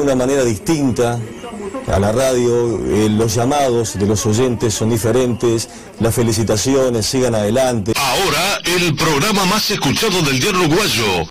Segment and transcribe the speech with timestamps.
[0.00, 1.18] de una manera distinta
[1.86, 7.92] a la radio, eh, los llamados de los oyentes son diferentes, las felicitaciones, sigan adelante.
[7.96, 11.28] Ahora, el programa más escuchado del diario uruguayo.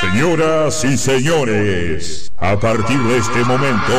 [0.00, 3.92] Señoras y señores, a partir de este momento,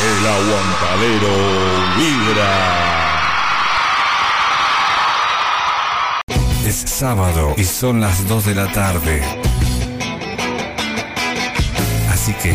[0.00, 1.28] el aguantadero
[1.98, 2.87] vibra.
[6.68, 9.22] Es sábado y son las 2 de la tarde.
[12.12, 12.54] Así que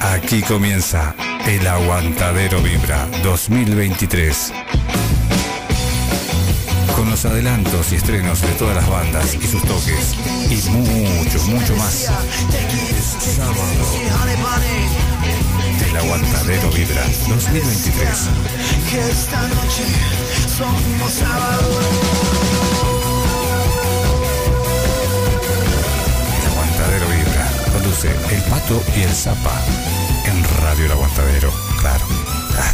[0.00, 1.14] aquí comienza
[1.46, 4.54] el Aguantadero Vibra 2023.
[6.96, 10.14] Con los adelantos y estrenos de todas las bandas y sus toques.
[10.48, 12.08] Y mucho, mucho más.
[12.96, 13.60] Es sábado.
[15.86, 18.08] El Aguantadero Vibra 2023.
[18.90, 19.84] Que esta noche
[20.56, 22.29] somos sábado.
[27.90, 29.60] El Pato y el Zapa.
[30.24, 31.52] En Radio El Aguantadero.
[31.80, 32.04] Claro.
[32.56, 32.72] Ah,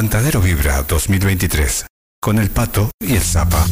[0.00, 1.84] Aguantadero Vibra 2023
[2.22, 3.66] con el Pato y el Zapa.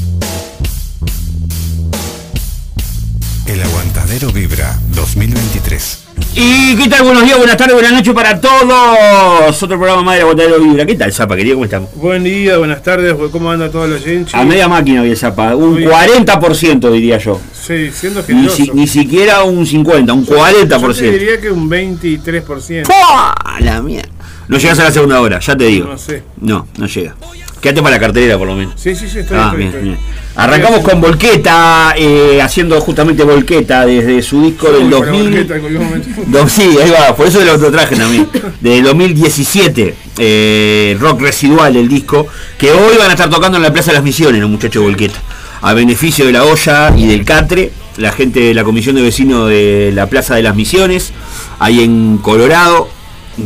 [3.65, 6.05] Aguantadero Vibra 2023.
[6.35, 9.63] Y qué tal, buenos días, buenas tardes, buenas noches para todos.
[9.63, 10.85] Otro programa más de Aguantadero Vibra.
[10.85, 11.55] ¿Qué tal, Zapa, querido?
[11.55, 11.95] ¿Cómo estamos?
[11.95, 14.37] Buen día, buenas tardes, ¿cómo anda toda la gente?
[14.37, 15.91] A media máquina hoy el Zapa, un Muy bien.
[16.27, 17.41] 40% diría yo.
[17.55, 18.57] Sí, siendo Ni, generoso.
[18.57, 21.11] si- ni siquiera un 50, un Yo te 40%.
[21.19, 22.87] diría que un 23%.
[22.87, 23.35] ¡Pua!
[23.61, 24.11] La mierda.
[24.49, 25.87] No llegas a la segunda hora, ya te digo.
[25.89, 26.23] No sé.
[26.41, 27.15] No, no llega.
[27.61, 28.75] Quédate para la cartelera por lo menos.
[28.81, 29.83] Sí, sí, sí, estoy, Ah, estoy, bien, estoy.
[29.83, 29.99] bien.
[30.37, 35.23] Arrancamos con Volqueta, eh, haciendo justamente Volqueta desde su disco del Uy, para 2000.
[35.31, 36.09] Borqueta en cualquier momento.
[36.27, 38.29] Do- sí, ahí va, por eso lo traje también.
[38.61, 43.73] De 2017, eh, rock residual el disco, que hoy van a estar tocando en la
[43.73, 45.19] Plaza de las Misiones, los muchachos Volqueta,
[45.61, 49.49] a beneficio de la olla y del Catre, la gente de la Comisión de Vecinos
[49.49, 51.13] de la Plaza de las Misiones,
[51.59, 52.89] ahí en Colorado,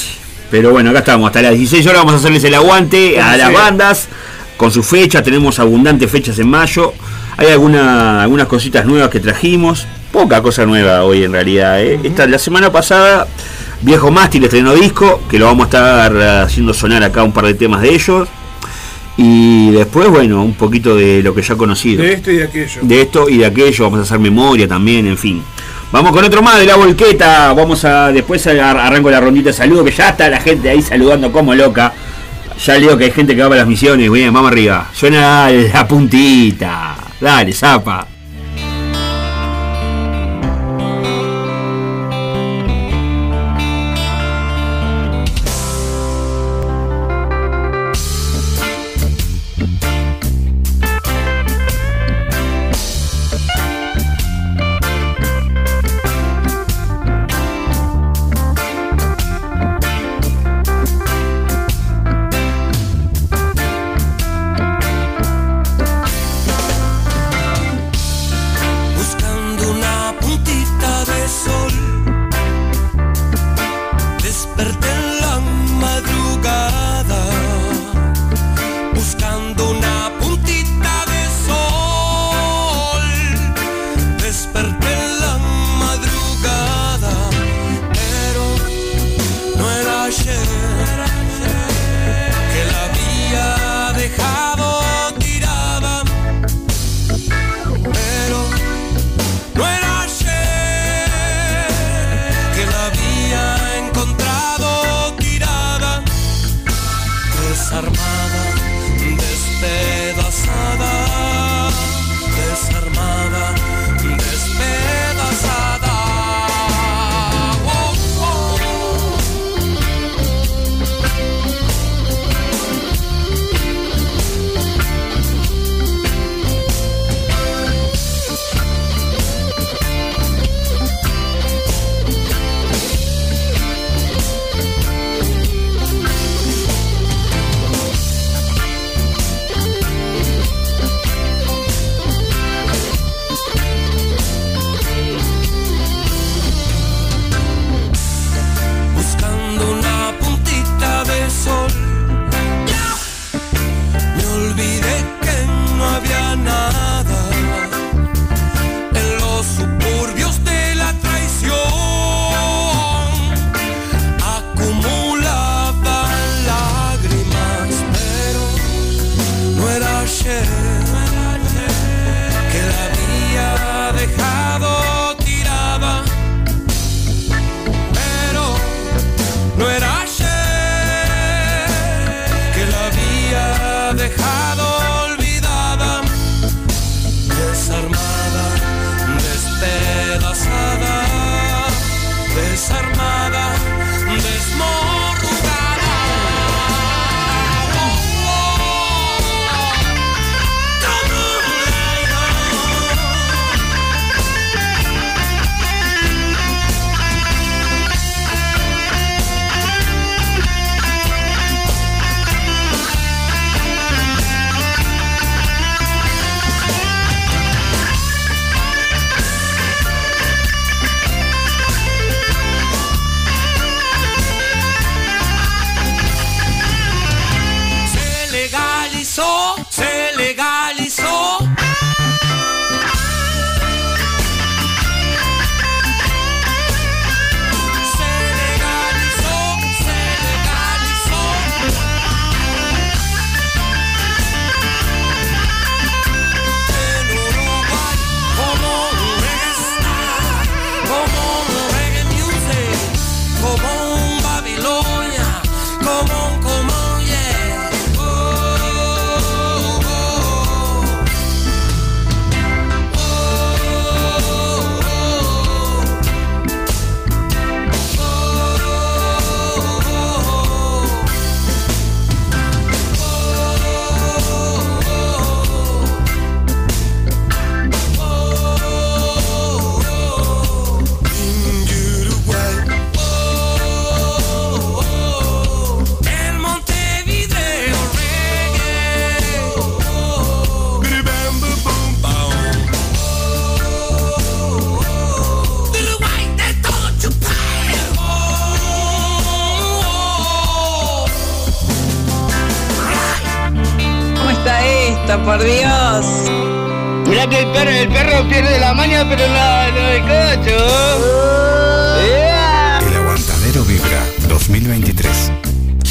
[0.50, 3.50] Pero bueno, acá estamos, hasta las 16 horas vamos a hacerles el aguante a las
[3.50, 3.60] sea.
[3.60, 4.08] bandas,
[4.56, 6.94] con su fecha, tenemos abundantes fechas en mayo.
[7.38, 11.84] Hay alguna, algunas cositas nuevas que trajimos, poca cosa nueva hoy en realidad.
[11.84, 12.00] ¿eh?
[12.04, 13.28] Esta, la semana pasada,
[13.82, 17.54] Viejo Mástil estrenó disco, que lo vamos a estar haciendo sonar acá un par de
[17.54, 18.28] temas de ellos.
[19.18, 22.82] Y después, bueno, un poquito de lo que ya conocido De este y de aquello.
[22.82, 25.42] de esto y de aquello, vamos a hacer memoria también, en fin.
[25.92, 29.86] Vamos con otro más de la volqueta, vamos a después arranco la rondita de saludo,
[29.86, 31.94] que ya está la gente ahí saludando como loca.
[32.66, 34.90] Ya leo que hay gente que va para las misiones, bien, vamos arriba.
[34.94, 36.96] Suena la puntita.
[37.20, 38.15] Dale, zapa.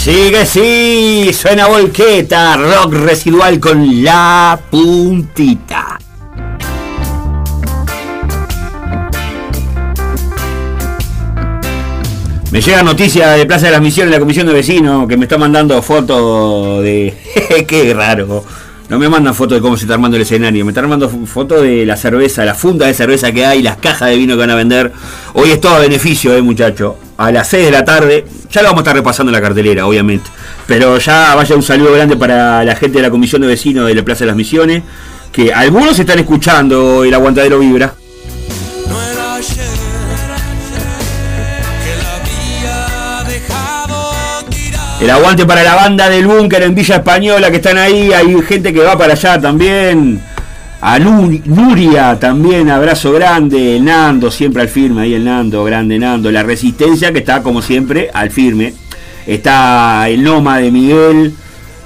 [0.05, 5.99] Sigue, sí, suena volqueta, rock residual con la puntita.
[12.53, 15.39] Me llega noticia de Plaza de las Misiones, la comisión de vecinos, que me está
[15.39, 17.15] mandando fotos de...
[17.67, 18.45] Qué raro.
[18.91, 21.63] No me mandan fotos de cómo se está armando el escenario, me están armando fotos
[21.63, 24.51] de la cerveza, la funda de cerveza que hay, las cajas de vino que van
[24.51, 24.93] a vender.
[25.33, 26.99] Hoy es todo a beneficio, eh, muchacho.
[27.17, 29.87] A las 6 de la tarde, ya lo vamos a estar repasando en la cartelera,
[29.87, 30.29] obviamente.
[30.67, 33.95] Pero ya vaya un saludo grande para la gente de la comisión de vecinos de
[33.95, 34.83] la Plaza de las Misiones,
[35.31, 37.95] que algunos están escuchando el aguantadero vibra.
[45.01, 48.73] El aguante para la banda del búnker en Villa Española que están ahí, hay gente
[48.73, 50.21] que va para allá también.
[50.87, 53.81] A Nuria también, abrazo grande.
[53.81, 56.31] Nando, siempre al firme, ahí el Nando, grande Nando.
[56.31, 58.75] La Resistencia que está como siempre al firme.
[59.27, 61.33] Está el Noma de Miguel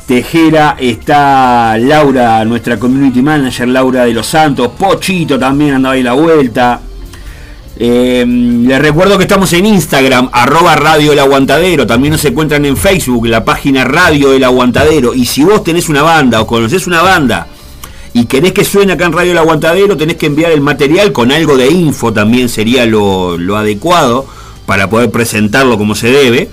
[0.04, 4.72] Tejera, está Laura, nuestra community manager, Laura de los Santos.
[4.76, 6.80] Pochito también andaba ahí la vuelta.
[7.76, 11.86] Eh, les recuerdo que estamos en Instagram, arroba Radio El Aguantadero.
[11.86, 15.14] También nos encuentran en Facebook, la página Radio El Aguantadero.
[15.14, 17.46] Y si vos tenés una banda o conocés una banda
[18.12, 21.32] y querés que suene acá en Radio El Aguantadero, tenés que enviar el material con
[21.32, 24.26] algo de info, también sería lo, lo adecuado
[24.66, 26.50] para poder presentarlo como se debe.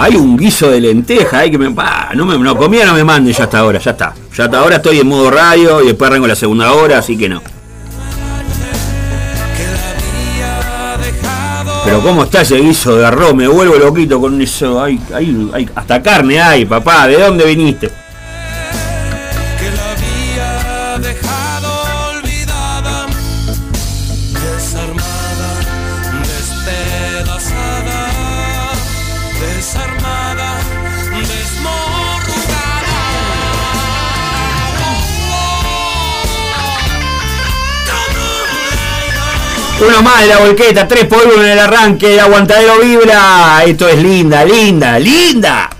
[0.00, 3.02] Hay un guiso de lenteja, hay que me, pa, no me no comía, no me
[3.02, 4.14] manden ya hasta ahora, ya está.
[4.36, 7.28] Ya hasta ahora estoy en modo radio y después arranco la segunda hora, así que
[7.28, 7.42] no.
[11.84, 14.80] Pero cómo está ese guiso de arroz, me vuelvo loquito con eso.
[14.82, 17.90] Hay, hay, hay- hasta carne hay, papá, ¿de dónde viniste?
[39.80, 43.62] Uno más de la volqueta, 3 por 1 en el arranque, el aguantadero vibra.
[43.64, 45.70] Esto es linda, linda, linda.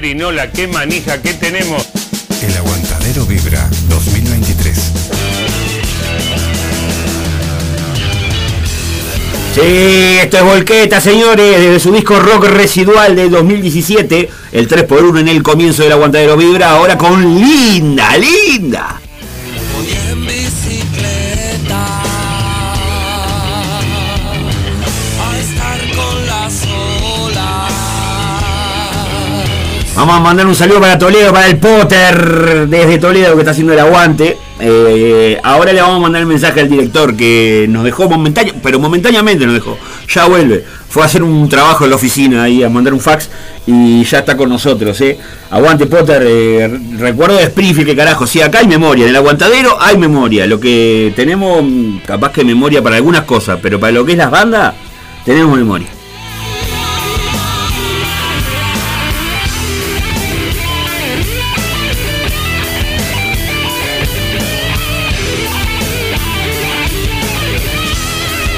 [0.00, 1.88] Perinola, qué manija que tenemos.
[2.42, 4.76] El Aguantadero Vibra 2023.
[9.54, 9.60] Sí,
[10.20, 15.44] esto es Volqueta, señores, desde su disco Rock Residual de 2017, el 3x1 en el
[15.44, 19.00] comienzo del Aguantadero Vibra, ahora con Linda, Linda.
[29.96, 33.72] Vamos a mandar un saludo para Toledo, para el Potter desde Toledo que está haciendo
[33.72, 34.36] el aguante.
[34.58, 38.80] Eh, ahora le vamos a mandar el mensaje al director que nos dejó momentáneo, pero
[38.80, 39.78] momentáneamente nos dejó.
[40.12, 40.64] Ya vuelve.
[40.88, 43.30] Fue a hacer un trabajo en la oficina ahí, a mandar un fax
[43.68, 45.00] y ya está con nosotros.
[45.00, 45.16] Eh.
[45.50, 48.26] Aguante Potter, eh, recuerdo de Springfield, que carajo.
[48.26, 50.44] Sí, acá hay memoria, en el aguantadero hay memoria.
[50.48, 54.18] Lo que tenemos, mm, capaz que memoria para algunas cosas, pero para lo que es
[54.18, 54.74] las bandas,
[55.24, 55.93] tenemos memoria.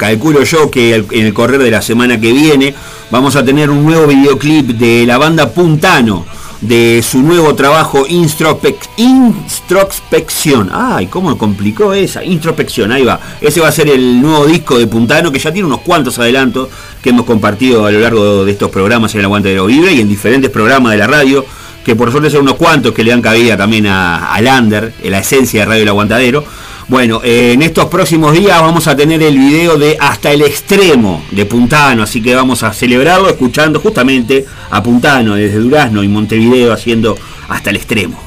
[0.00, 2.74] calculo yo que en el correr de la semana que viene
[3.10, 6.24] vamos a tener un nuevo videoclip de la banda Puntano,
[6.62, 10.70] de su nuevo trabajo Introspec- Introspección.
[10.72, 12.24] Ay, ¿cómo complicó esa?
[12.24, 13.20] Introspección, ahí va.
[13.42, 16.68] Ese va a ser el nuevo disco de Puntano, que ya tiene unos cuantos adelantos
[17.02, 20.08] que hemos compartido a lo largo de estos programas en el Aguante de y en
[20.08, 21.44] diferentes programas de la radio
[21.84, 25.10] que por suerte son unos cuantos que le dan cabida también a, a Lander, en
[25.10, 26.44] la esencia de Radio El Aguantadero.
[26.90, 31.24] Bueno, eh, en estos próximos días vamos a tener el video de Hasta el Extremo
[31.30, 36.72] de Puntano, así que vamos a celebrarlo escuchando justamente a Puntano desde Durazno y Montevideo
[36.72, 37.16] haciendo
[37.48, 38.20] Hasta el Extremo.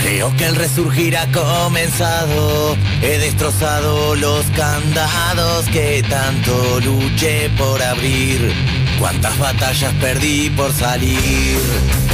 [0.00, 2.76] Creo que el resurgir ha comenzado.
[3.02, 8.52] He destrozado los candados que tanto luché por abrir.
[8.98, 11.58] Cuántas batallas perdí por salir.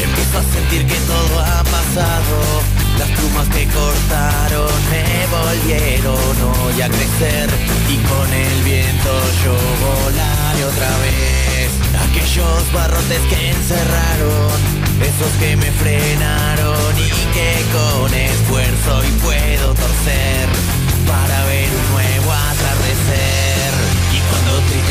[0.03, 2.63] Empiezo a sentir que todo ha pasado.
[2.99, 7.49] Las plumas que cortaron me volvieron hoy a crecer.
[7.89, 9.11] Y con el viento
[9.45, 11.71] yo volaré otra vez.
[12.11, 14.51] Aquellos barrotes que encerraron,
[15.01, 20.49] esos que me frenaron y que con esfuerzo hoy puedo torcer
[21.07, 21.52] para ver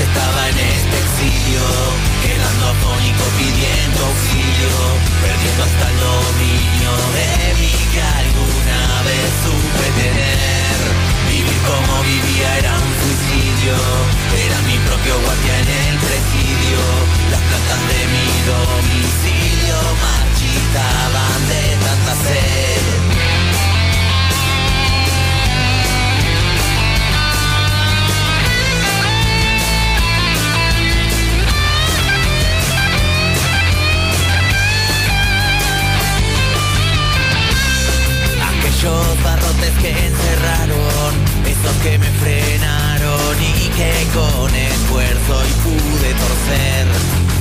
[0.01, 1.61] estaba en este exilio,
[2.25, 4.73] quedando afónico pidiendo auxilio,
[5.21, 7.29] perdiendo hasta el dominio de
[7.61, 10.77] mí que alguna vez supe tener.
[11.29, 13.75] Vivir como vivía era un suicidio,
[14.45, 16.79] era mi propio guardia en el presidio.
[17.29, 22.90] Las plantas de mi domicilio marchitaban de tanta sed.
[38.81, 41.13] Aquellos barrotes que encerraron,
[41.45, 46.87] esos que me frenaron y que con esfuerzo hoy pude torcer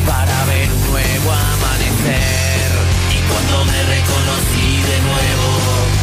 [0.05, 2.69] para ver un nuevo amanecer.
[3.09, 5.49] Y cuando me reconocí de nuevo,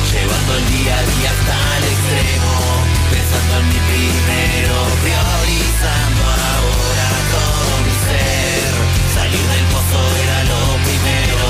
[0.09, 2.53] llevando el día a día hasta el extremo,
[3.13, 4.73] pensando en mi primero,
[5.05, 8.73] priorizando ahora todo mi ser.
[9.13, 11.45] Salir del pozo era lo primero,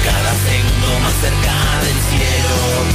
[0.00, 2.87] cada segundo más cerca del cielo,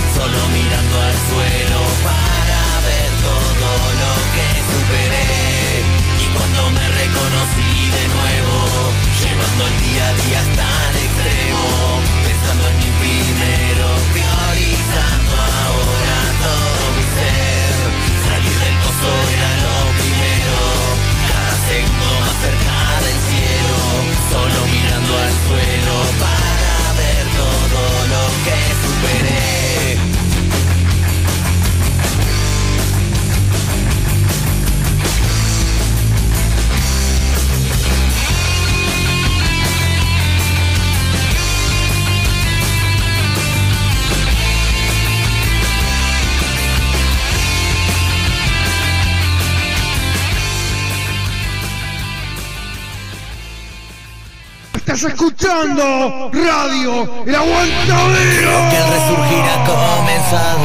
[55.04, 58.40] Estás escuchando Radio El Aguantadero.
[58.40, 60.60] Creo que el resurgir ha comenzado.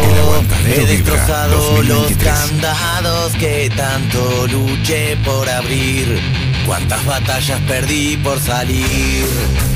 [0.64, 6.20] He destrozado los candados que tanto luché por abrir.
[6.64, 9.26] Cuántas batallas perdí por salir.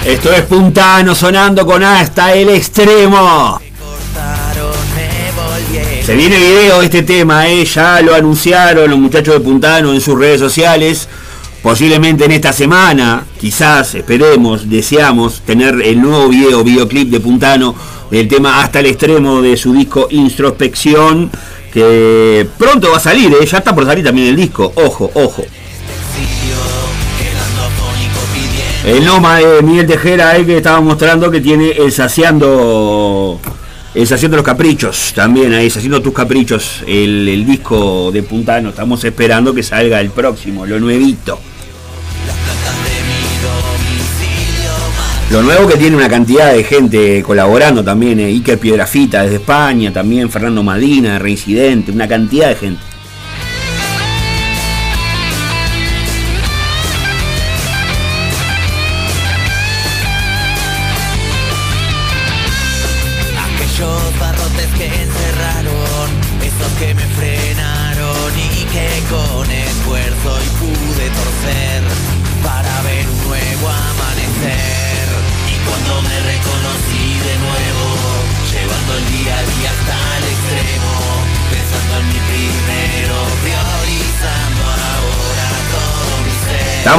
[0.04, 3.60] Esto es Puntano sonando con hasta el extremo.
[6.04, 10.00] Se viene video de este tema, eh, ya lo anunciaron los muchachos de Puntano en
[10.00, 11.08] sus redes sociales.
[11.62, 17.76] Posiblemente en esta semana, quizás, esperemos, deseamos tener el nuevo video, videoclip de Puntano
[18.10, 21.30] del tema hasta el extremo de su disco Introspección,
[21.72, 25.44] que pronto va a salir, eh, ya está por salir también el disco, ojo, ojo.
[28.84, 33.40] El Noma de Miguel Tejera, el que estaba mostrando que tiene el saciando
[33.94, 39.04] el saciando los caprichos también ahí, saciando tus caprichos, el, el disco de Puntano, estamos
[39.04, 41.38] esperando que salga el próximo, lo nuevito.
[45.32, 49.90] Lo nuevo que tiene una cantidad de gente colaborando también, eh, Iker Piedrafita desde España,
[49.90, 52.91] también Fernando Madina, Reincidente, una cantidad de gente.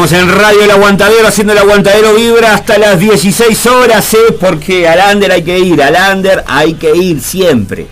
[0.04, 4.36] Estamos en Radio El Aguantadero haciendo el Aguantadero Vibra hasta las 16 horas, ¿eh?
[4.38, 7.88] porque al Under hay que ir, al Under hay que ir siempre.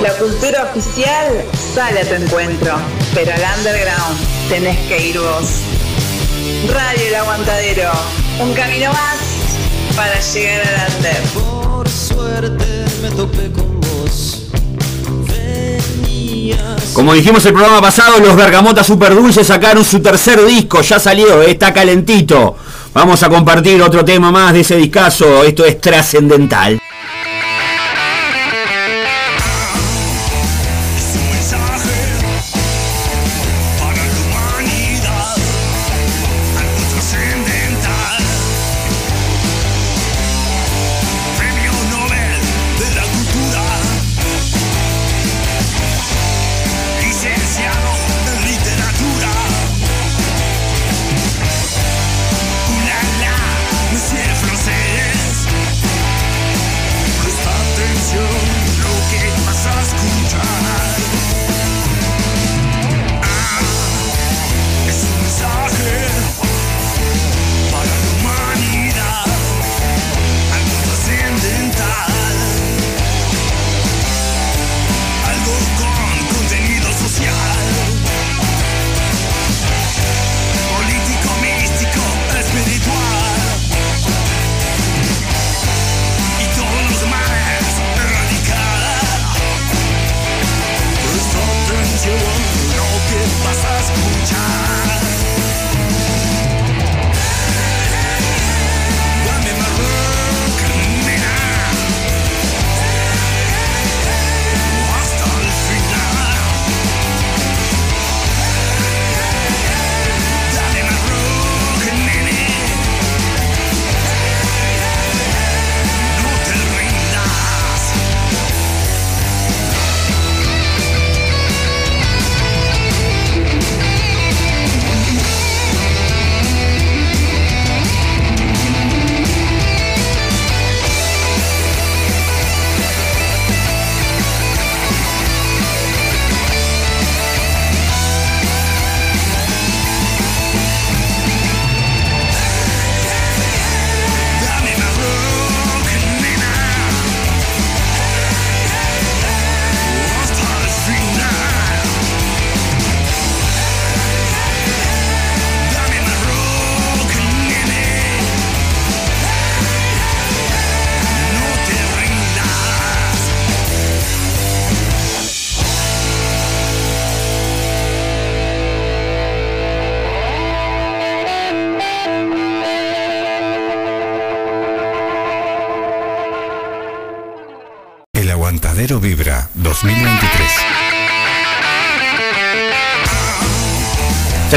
[0.00, 1.26] La cultura oficial
[1.74, 2.76] sale a tu encuentro,
[3.16, 4.16] pero al underground
[4.48, 5.48] tenés que ir vos.
[6.72, 7.90] Radio El Aguantadero,
[8.38, 11.20] un camino más para llegar al under.
[11.34, 13.71] Por suerte me topé con.
[16.94, 21.42] Como dijimos el programa pasado, los Bergamotas Super Dulces sacaron su tercer disco, ya salió,
[21.42, 22.56] está calentito.
[22.94, 26.80] Vamos a compartir otro tema más de ese discazo, esto es trascendental.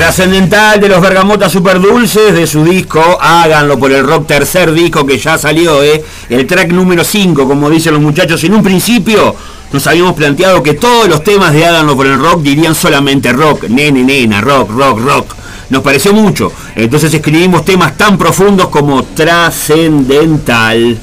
[0.05, 5.03] Trascendental de los Bergamotas Super Dulces de su disco Háganlo por el Rock, tercer disco
[5.03, 6.03] que ya salió, ¿eh?
[6.29, 8.43] el track número 5, como dicen los muchachos.
[8.43, 9.35] En un principio
[9.73, 13.63] nos habíamos planteado que todos los temas de Háganlo por el Rock dirían solamente rock,
[13.63, 15.35] nene, nena, rock, rock, rock.
[15.71, 20.99] Nos pareció mucho, entonces escribimos temas tan profundos como Trascendental.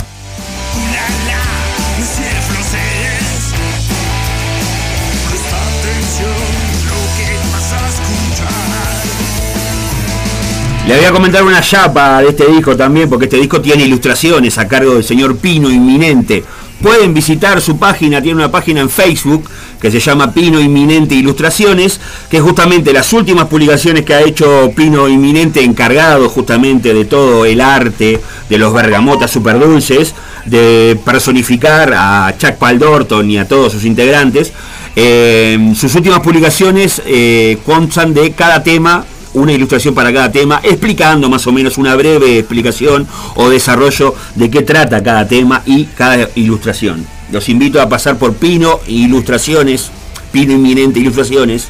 [10.93, 14.59] Le voy a comentar una chapa de este disco también, porque este disco tiene ilustraciones
[14.59, 16.45] a cargo del señor Pino Inminente.
[16.83, 19.49] Pueden visitar su página, tiene una página en Facebook
[19.81, 25.09] que se llama Pino Inminente Ilustraciones, que justamente las últimas publicaciones que ha hecho Pino
[25.09, 32.57] Inminente, encargado justamente de todo el arte de los bergamotas superdulces, de personificar a Chuck
[32.57, 34.53] Paldorton y a todos sus integrantes.
[34.95, 41.29] Eh, sus últimas publicaciones eh, constan de cada tema una ilustración para cada tema, explicando
[41.29, 46.29] más o menos una breve explicación o desarrollo de qué trata cada tema y cada
[46.35, 47.07] ilustración.
[47.31, 49.91] Los invito a pasar por Pino Ilustraciones,
[50.33, 51.69] Pino Inminente Ilustraciones.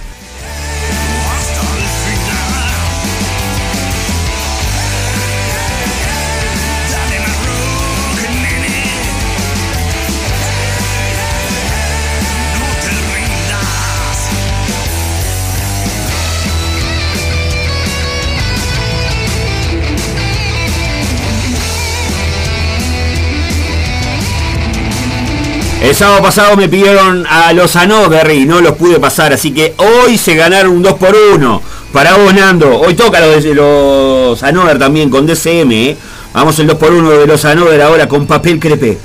[25.83, 29.75] El sábado pasado me pidieron a los Anover y no los pude pasar, así que
[29.79, 32.79] hoy se ganaron un 2 por 1 Para vos, Nando.
[32.79, 35.73] Hoy toca los, los Anover también con DCM.
[35.73, 35.97] ¿eh?
[36.33, 38.97] Vamos el 2 por 1 de los Anover ahora con papel crepé.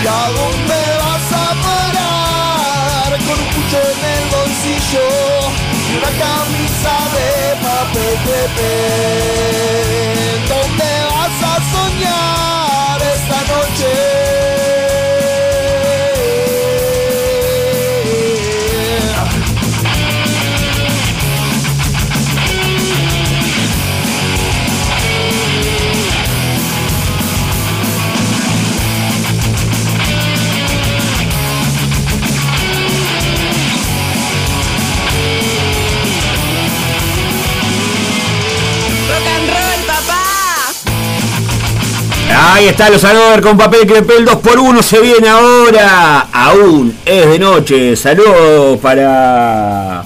[0.00, 3.10] ¿Y a dónde vas a parar?
[3.26, 5.06] Con un pucho en el bolsillo
[5.90, 7.26] y una camisa de
[7.62, 8.18] papel.
[10.48, 12.67] ¿Dónde vas a soñar?
[42.58, 46.26] Ahí está los Sanover con papel crepel 2 por 1 se viene ahora.
[46.32, 47.94] Aún es de noche.
[47.94, 50.02] Saludos para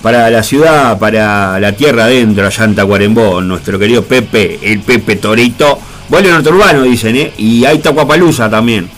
[0.00, 5.16] para la ciudad, para la tierra adentro, allá en Tacuarembó, nuestro querido Pepe, el Pepe
[5.16, 5.78] Torito.
[6.08, 7.34] Vuelve norte urbano, dicen, ¿eh?
[7.36, 8.88] Y hay Tacuapalusa también.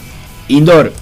[0.46, 1.01] Indoor.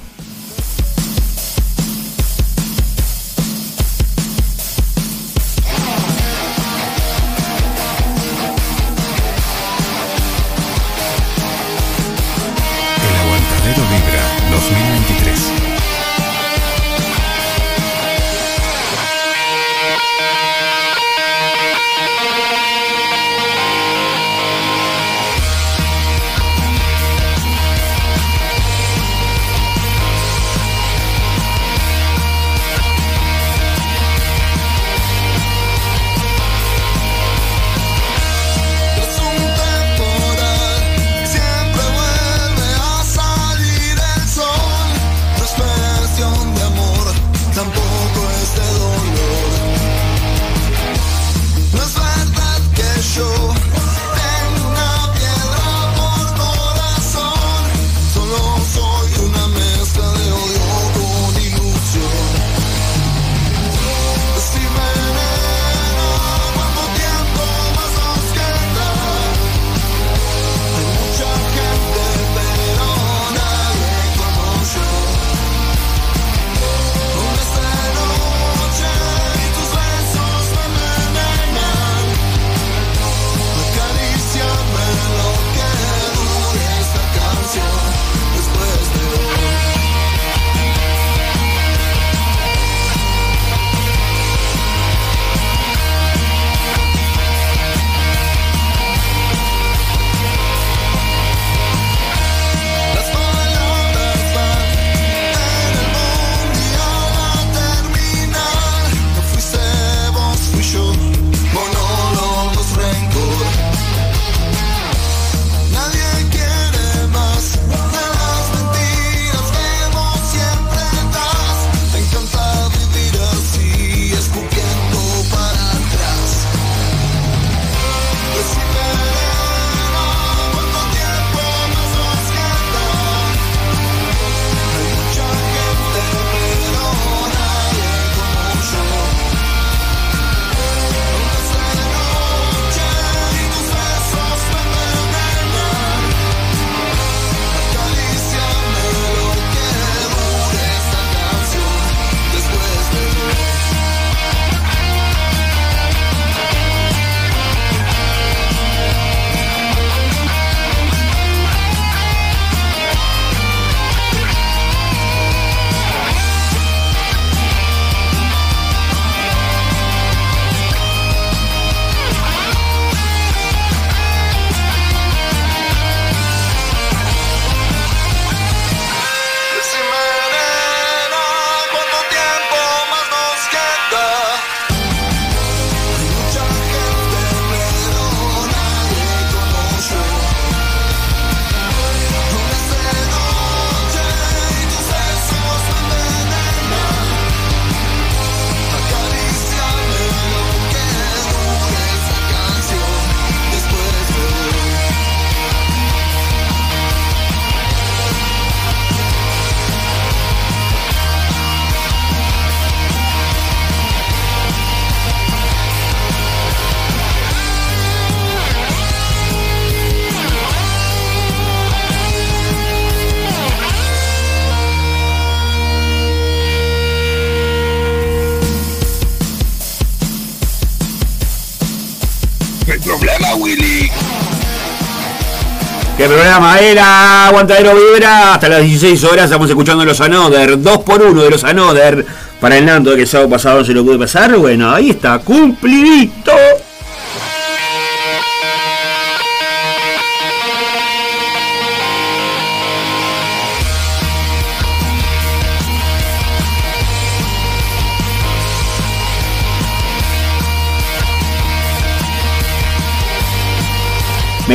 [236.81, 238.35] Aguantadero Vibra.
[238.35, 240.60] Hasta las 16 horas estamos escuchando los Anoder.
[240.60, 242.04] 2 por 1 de los Anoder.
[242.40, 244.37] Para el Nando que el sábado pasado se lo pude pasar.
[244.37, 246.33] Bueno, ahí está, cumplidito.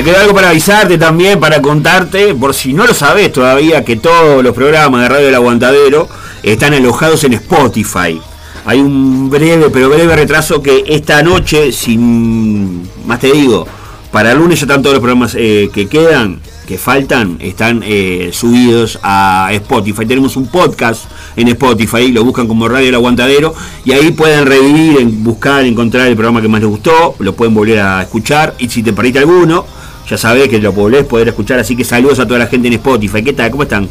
[0.06, 3.95] Me queda algo para avisarte también, para contarte, por si no lo sabes todavía, que
[3.95, 6.08] todos los programas de Radio del Aguantadero
[6.43, 8.22] están alojados en Spotify.
[8.68, 13.66] Hay un breve, pero breve retraso que esta noche, sin más te digo,
[14.12, 18.30] para el lunes ya están todos los programas eh, que quedan, que faltan, están eh,
[18.32, 20.06] subidos a Spotify.
[20.06, 25.03] Tenemos un podcast en Spotify, lo buscan como Radio El Aguantadero y ahí pueden revivir,
[25.24, 28.84] buscar, encontrar el programa que más les gustó, lo pueden volver a escuchar y si
[28.84, 29.66] te perdiste alguno,
[30.08, 32.76] ya sabés que lo podés poder escuchar, así que saludos a toda la gente en
[32.76, 33.24] Spotify.
[33.24, 33.51] ¿Qué tal?
[33.51, 33.89] ¿Cómo están?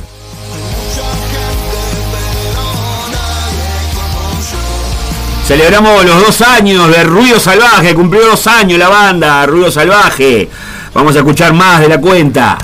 [5.47, 10.49] Celebramos los dos años de Ruido Salvaje, cumplió dos años la banda, Ruido Salvaje.
[10.95, 12.57] Vamos a escuchar más de la cuenta.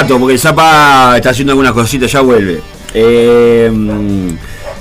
[0.00, 2.60] El porque el Zapa está haciendo algunas cositas, ya vuelve.
[2.94, 3.70] Eh,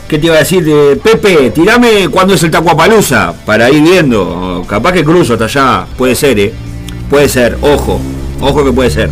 [0.07, 0.63] ¿Qué te iba a decir?
[0.63, 4.63] de Pepe, tirame cuándo es el Tacuapalusa para ir viendo.
[4.69, 5.85] Capaz que cruzo hasta allá.
[5.97, 6.53] Puede ser, ¿eh?
[7.09, 7.57] Puede ser.
[7.61, 7.99] Ojo.
[8.39, 9.09] Ojo que puede ser.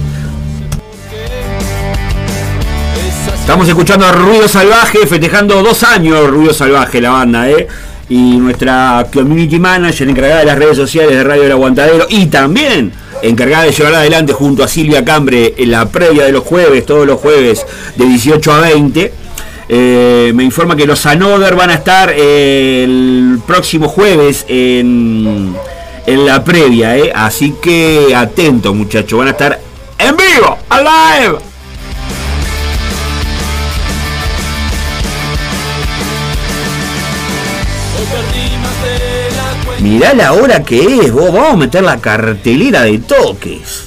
[3.40, 7.68] Estamos escuchando a Ruido Salvaje, festejando dos años Ruido Salvaje, la banda, ¿eh?
[8.10, 12.94] Y nuestra community manager encargada de las redes sociales de Radio del Aguantadero y también
[13.28, 17.06] encargada de llevar adelante junto a Silvia Cambre en la previa de los jueves, todos
[17.06, 17.66] los jueves
[17.96, 19.26] de 18 a 20
[19.68, 25.56] eh, me informa que los Anoder van a estar eh, el próximo jueves en,
[26.06, 27.12] en la previa, eh.
[27.14, 29.60] así que atento muchachos, van a estar
[29.98, 31.45] en vivo, alive.
[39.86, 43.84] Mirá la hora que es, vos, vamos a meter la cartelera de toques.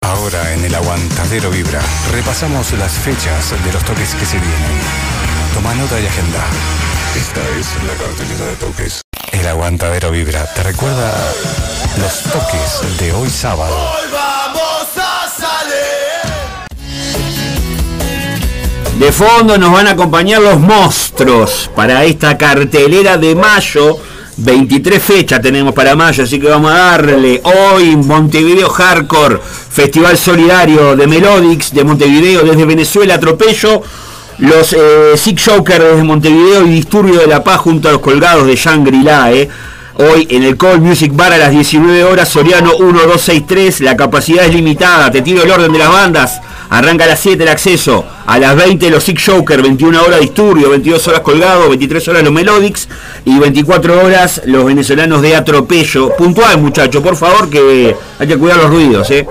[0.00, 4.80] Ahora en el Aguantadero Vibra repasamos las fechas de los toques que se vienen.
[5.52, 6.42] Toma nota y agenda.
[7.14, 9.02] Esta es la cartelera de toques.
[9.30, 11.12] El Aguantadero Vibra te recuerda
[12.00, 13.76] los toques de hoy sábado.
[18.98, 23.98] De fondo nos van a acompañar los monstruos para esta cartelera de mayo.
[24.36, 29.38] 23 fechas tenemos para mayo, así que vamos a darle hoy Montevideo Hardcore,
[29.70, 33.82] Festival Solidario de Melodics de Montevideo desde Venezuela, atropello.
[34.38, 38.46] Los eh, Six Joker desde Montevideo y Disturbio de la Paz junto a los colgados
[38.46, 39.32] de Shangri-La.
[39.32, 39.48] eh.
[39.96, 44.52] Hoy en el Call Music Bar a las 19 horas, Soriano 1263, la capacidad es
[44.52, 46.40] limitada, te tiro el orden de las bandas.
[46.68, 50.70] Arranca a las 7 el acceso, a las 20 los Six Joker, 21 horas Disturbio,
[50.70, 52.88] 22 horas Colgado, 23 horas los Melodics.
[53.24, 56.16] Y 24 horas los venezolanos de Atropello.
[56.16, 59.24] Puntual muchachos, por favor que hay que cuidar los ruidos, eh.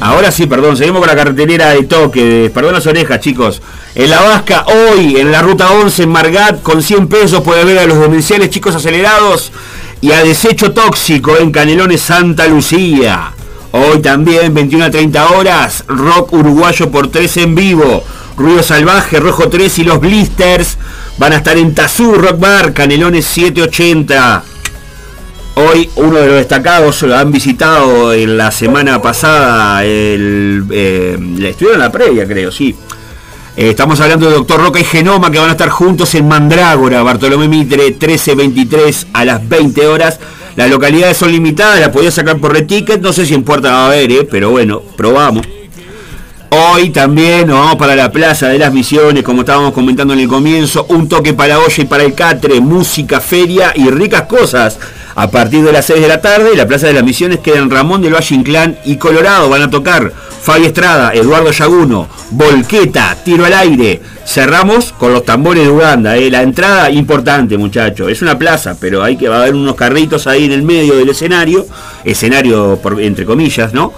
[0.00, 2.50] Ahora sí, perdón, seguimos con la cartelera de toque.
[2.54, 3.62] Perdón las orejas, chicos.
[3.94, 7.78] En la Vasca, hoy, en la ruta 11 en Margat, con 100 pesos puede ver
[7.78, 9.52] a los demenciales chicos acelerados
[10.00, 13.32] y a Desecho Tóxico en Canelones Santa Lucía.
[13.72, 18.04] Hoy también, 21 a 30 horas, rock uruguayo por 3 en vivo.
[18.36, 20.76] Ruido Salvaje, Rojo 3 y los Blisters
[21.18, 24.44] van a estar en Tazú Rock Bar, Canelones 780.
[25.58, 31.78] Hoy uno de los destacados lo han visitado en la semana pasada, el, eh, en
[31.78, 32.76] la previa creo, sí.
[33.56, 37.02] Eh, estamos hablando de Doctor Roca y Genoma que van a estar juntos en Mandrágora,
[37.02, 40.20] Bartolomé Mitre, 1323 a las 20 horas.
[40.56, 43.84] Las localidades son limitadas, las podía sacar por reticket, no sé si en puerta va
[43.84, 45.46] a haber, eh, pero bueno, probamos.
[46.50, 50.28] Hoy también nos vamos para la Plaza de las Misiones, como estábamos comentando en el
[50.28, 54.78] comienzo, un toque para la olla y para el catre, música, feria y ricas cosas.
[55.18, 57.70] A partir de las 6 de la tarde, la Plaza de las Misiones queda en
[57.70, 59.48] Ramón del Valle Inclán y Colorado.
[59.48, 60.12] Van a tocar
[60.42, 64.02] Fabi Estrada, Eduardo Yaguno, Volqueta, Tiro al Aire.
[64.26, 66.18] Cerramos con los tambores de Uganda.
[66.18, 66.30] eh.
[66.30, 68.10] La entrada importante, muchachos.
[68.10, 70.96] Es una plaza, pero hay que va a haber unos carritos ahí en el medio
[70.96, 71.66] del escenario.
[72.04, 73.94] Escenario, entre comillas, ¿no?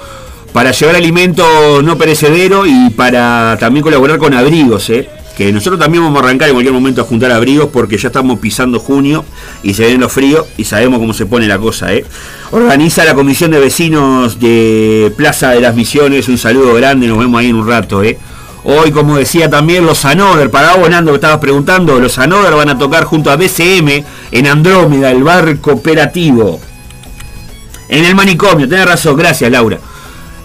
[0.52, 5.08] Para llevar alimento no perecedero y para también colaborar con abrigos, ¿eh?
[5.38, 8.40] Que nosotros también vamos a arrancar en cualquier momento a juntar abrigos porque ya estamos
[8.40, 9.24] pisando junio
[9.62, 11.94] y se ven los fríos y sabemos cómo se pone la cosa.
[11.94, 12.04] ¿eh?
[12.50, 17.38] Organiza la Comisión de Vecinos de Plaza de las Misiones, un saludo grande, nos vemos
[17.38, 18.02] ahí en un rato.
[18.02, 18.18] ¿eh?
[18.64, 22.70] Hoy, como decía también, los Anoder, para vos, Nando, que estabas preguntando, los Anoder van
[22.70, 26.58] a tocar junto a BCM en Andrómeda, el bar cooperativo.
[27.88, 29.78] En el manicomio, tenés razón, gracias Laura.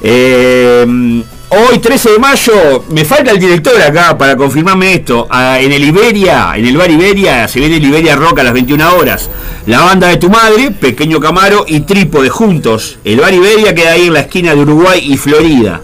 [0.03, 1.23] Eh,
[1.53, 5.27] hoy 13 de mayo, me falta el director acá para confirmarme esto.
[5.29, 8.53] Ah, en el Iberia, en el bar Iberia, se viene el Iberia Rock a las
[8.53, 9.29] 21 horas.
[9.65, 12.97] La banda de tu madre, Pequeño Camaro y Trípode juntos.
[13.03, 15.81] El bar Iberia queda ahí en la esquina de Uruguay y Florida.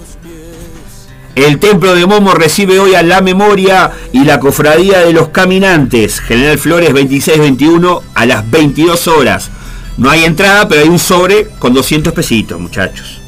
[1.36, 6.20] El templo de Momo recibe hoy a la memoria y la cofradía de los caminantes.
[6.20, 9.50] General Flores 26-21 a las 22 horas.
[9.98, 13.19] No hay entrada, pero hay un sobre con 200 pesitos, muchachos.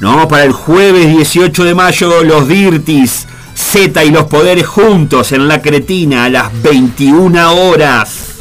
[0.00, 5.32] Nos vamos para el jueves 18 de mayo, los Dirtis, Z y los poderes juntos
[5.32, 8.34] en la Cretina a las 21 horas.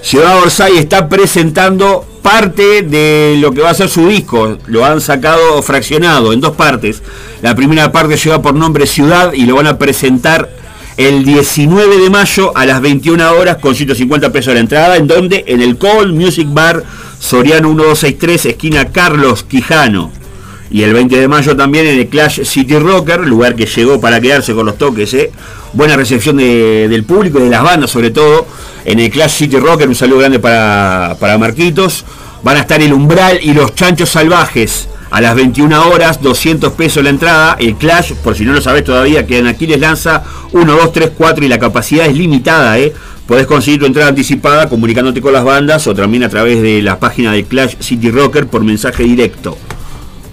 [0.00, 4.56] Ciudad Orsay está presentando parte de lo que va a ser su disco.
[4.66, 7.02] Lo han sacado fraccionado en dos partes.
[7.42, 10.48] La primera parte lleva por nombre Ciudad y lo van a presentar
[10.96, 14.96] el 19 de mayo a las 21 horas con 150 pesos la entrada.
[14.96, 16.82] ¿En donde En el Cold Music Bar
[17.18, 20.10] Soriano 1263, esquina Carlos Quijano.
[20.70, 24.20] Y el 20 de mayo también en el Clash City Rocker, lugar que llegó para
[24.20, 25.14] quedarse con los toques.
[25.14, 25.30] ¿eh?
[25.72, 28.46] Buena recepción del público y de las bandas sobre todo.
[28.84, 32.04] En el Clash City Rocker, un saludo grande para, para Marquitos.
[32.42, 37.02] Van a estar el Umbral y los Chanchos Salvajes a las 21 horas, 200 pesos
[37.02, 37.56] la entrada.
[37.58, 41.10] El Clash, por si no lo sabés todavía, quedan aquí les lanza 1, 2, 3,
[41.16, 42.78] 4 y la capacidad es limitada.
[42.78, 42.92] ¿eh?
[43.26, 46.98] Podés conseguir tu entrada anticipada comunicándote con las bandas o también a través de la
[46.98, 49.56] página de Clash City Rocker por mensaje directo.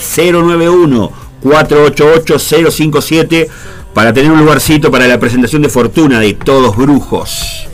[1.41, 3.47] 091-488-057
[3.93, 7.67] para tener un lugarcito para la presentación de Fortuna de Todos Brujos.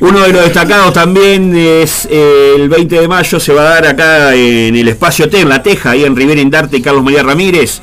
[0.00, 3.86] Uno de los destacados también es eh, el 20 de mayo, se va a dar
[3.86, 7.82] acá en el espacio T, en La Teja, ahí en Rivera Indarte Carlos María Ramírez.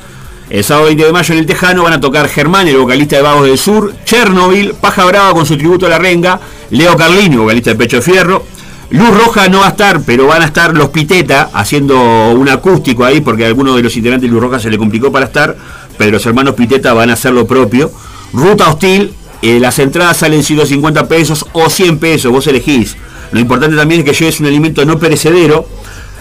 [0.50, 3.22] El sábado 20 de mayo en el Tejano van a tocar Germán, el vocalista de
[3.22, 6.40] Vagos del Sur, Chernobyl, Paja Brava con su tributo a la renga,
[6.70, 8.57] Leo Carlini, vocalista de Pecho Fierro.
[8.90, 13.04] Luz Roja no va a estar, pero van a estar los Piteta haciendo un acústico
[13.04, 15.56] ahí, porque a alguno de los integrantes de Luz Roja se le complicó para estar,
[15.98, 17.90] pero los hermanos Piteta van a hacer lo propio.
[18.32, 19.12] Ruta Hostil,
[19.42, 22.96] eh, las entradas salen 150 pesos o 100 pesos, vos elegís.
[23.30, 25.66] Lo importante también es que lleves un alimento no perecedero.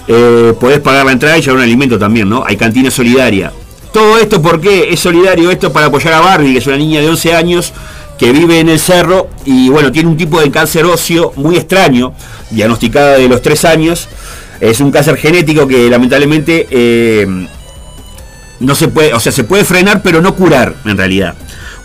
[0.09, 2.43] Eh, podés pagar la entrada y llevar un alimento también, ¿no?
[2.45, 3.53] Hay cantina solidaria.
[3.93, 7.09] Todo esto porque es solidario esto para apoyar a Barbie, que es una niña de
[7.09, 7.74] 11 años
[8.18, 12.13] que vive en el cerro y bueno, tiene un tipo de cáncer óseo muy extraño,
[12.49, 14.09] diagnosticada de los 3 años.
[14.59, 17.47] Es un cáncer genético que lamentablemente eh,
[18.59, 21.36] no se puede, o sea, se puede frenar pero no curar en realidad.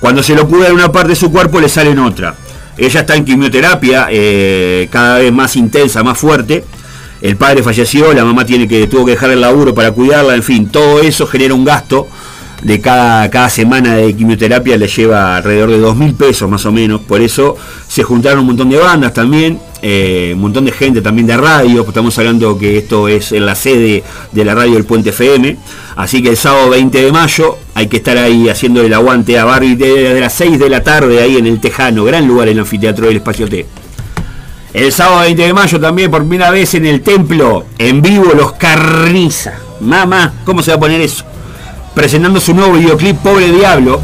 [0.00, 2.34] Cuando se lo cura en una parte de su cuerpo, le sale en otra.
[2.78, 6.64] Ella está en quimioterapia, eh, cada vez más intensa, más fuerte.
[7.20, 10.42] El padre falleció, la mamá tiene que, tuvo que dejar el laburo para cuidarla, en
[10.42, 12.08] fin, todo eso genera un gasto
[12.62, 16.72] de cada, cada semana de quimioterapia le lleva alrededor de dos mil pesos más o
[16.72, 17.00] menos.
[17.00, 17.56] Por eso
[17.88, 21.84] se juntaron un montón de bandas también, eh, un montón de gente también de radio.
[21.86, 25.56] Estamos hablando que esto es en la sede de la radio del Puente FM.
[25.96, 29.44] Así que el sábado 20 de mayo hay que estar ahí haciendo el aguante a
[29.44, 32.60] Barbie desde las 6 de la tarde ahí en el Tejano, gran lugar en el
[32.60, 33.66] anfiteatro del Espacio T.
[34.72, 38.52] El sábado 20 de mayo también por primera vez en el templo, en vivo los
[38.52, 39.54] Carniza.
[39.80, 41.24] Mamá, ¿cómo se va a poner eso?
[41.94, 44.00] Presentando su nuevo videoclip Pobre Diablo.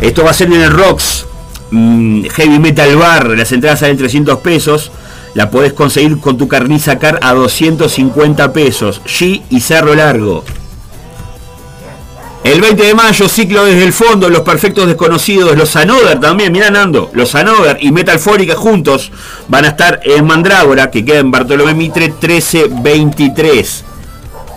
[0.00, 1.26] Esto va a ser en el Rocks
[1.70, 3.28] mm, Heavy Metal Bar.
[3.30, 4.90] Las entradas salen 300 pesos.
[5.34, 9.02] La podés conseguir con tu carniza car a 250 pesos.
[9.04, 10.44] G y Cerro Largo.
[12.46, 16.70] El 20 de mayo, ciclo desde el fondo, Los Perfectos Desconocidos, los Anoder también, mirá
[16.70, 19.10] Nando, los Anoder y Metal Fórica juntos
[19.48, 23.84] van a estar en Mandrágora, que queda en Bartolomé Mitre 1323.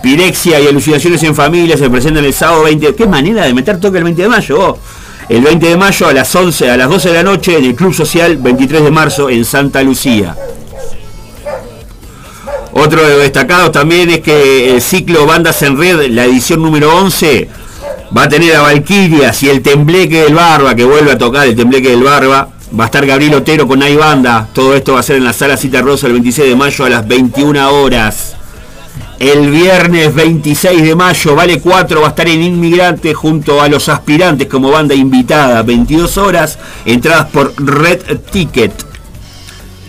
[0.01, 2.95] Pirexia y alucinaciones en familia se presentan el sábado 20.
[2.95, 4.77] ¿Qué manera de meter toque el 20 de mayo?
[5.27, 7.75] El 20 de mayo a las 11, a las 12 de la noche en el
[7.75, 10.35] Club Social 23 de marzo en Santa Lucía.
[12.71, 16.95] Otro de los destacados también es que el ciclo Bandas en Red, la edición número
[16.95, 17.49] 11,
[18.15, 21.55] va a tener a Valkyrias y el Tembleque del Barba, que vuelve a tocar el
[21.55, 22.49] Tembleque del Barba.
[22.79, 24.47] Va a estar Gabriel Otero con Hay Banda.
[24.53, 26.89] Todo esto va a ser en la sala Cita Rosa el 26 de mayo a
[26.89, 28.38] las 21 horas.
[29.19, 33.89] El viernes 26 de mayo, Vale 4 va a estar en Inmigrante junto a los
[33.89, 35.61] aspirantes como banda invitada.
[35.61, 37.99] 22 horas, entradas por Red
[38.31, 38.71] Ticket.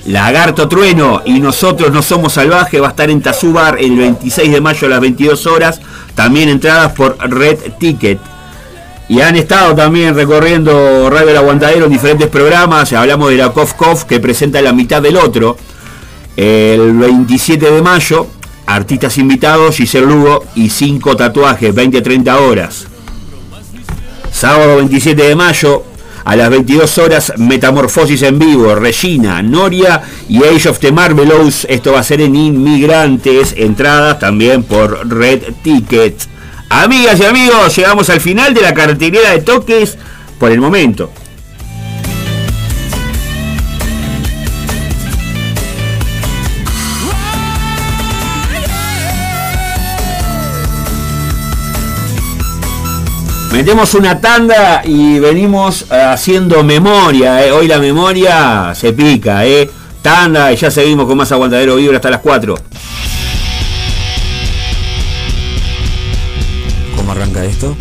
[0.07, 4.61] Lagarto Trueno y Nosotros No Somos Salvajes va a estar en Tazubar el 26 de
[4.61, 5.81] mayo a las 22 horas.
[6.17, 8.19] También entradas por Red Ticket.
[9.09, 12.93] Y han estado también recorriendo Radio El Aguantadero en diferentes programas.
[12.93, 15.57] Hablamos de la Kof Kof que presenta la mitad del otro.
[16.37, 18.27] El 27 de mayo
[18.71, 22.87] Artistas invitados, Giselle Lugo y 5 tatuajes, 20-30 horas.
[24.31, 25.83] Sábado 27 de mayo,
[26.25, 31.67] a las 22 horas, Metamorfosis en vivo, Regina, Noria y Age of the Marvelous.
[31.69, 36.15] Esto va a ser en Inmigrantes, entradas también por Red Ticket.
[36.69, 39.99] Amigas y amigos, llegamos al final de la cartelera de toques
[40.39, 41.11] por el momento.
[53.61, 57.45] Metemos una tanda y venimos eh, haciendo memoria.
[57.45, 57.53] Eh.
[57.53, 59.71] Hoy la memoria se pica, ¿eh?
[60.01, 62.55] Tanda y ya seguimos con más aguantadero vibra hasta las 4.
[66.97, 67.77] ¿Cómo arranca esto?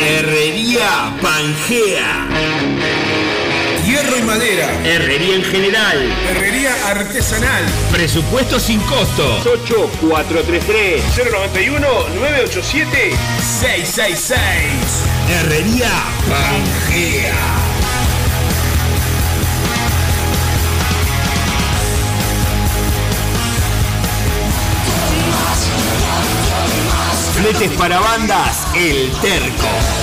[0.00, 3.01] Herrería Pangea.
[3.92, 4.70] Hierro y madera.
[4.86, 5.98] Herrería en general.
[6.30, 7.62] Herrería artesanal.
[7.90, 9.40] Presupuesto sin costo.
[9.40, 13.14] 8433 091 987
[13.60, 14.38] 666.
[15.28, 15.90] Herrería
[16.26, 17.34] Pangea.
[27.34, 30.01] Fletes para bandas, El Terco.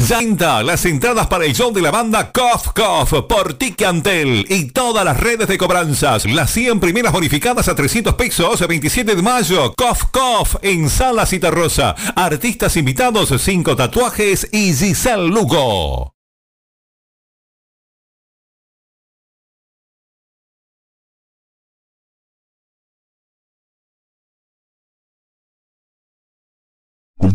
[0.00, 5.02] Venta las entradas para el show de la banda Cough Cough por Ticantel y todas
[5.02, 6.26] las redes de cobranzas.
[6.26, 9.72] Las 100 primeras bonificadas a 300 pesos, 27 de mayo.
[9.78, 11.94] Cough Cough en Sala Citarrosa.
[12.14, 16.15] Artistas invitados, 5 tatuajes y Giselle Lugo.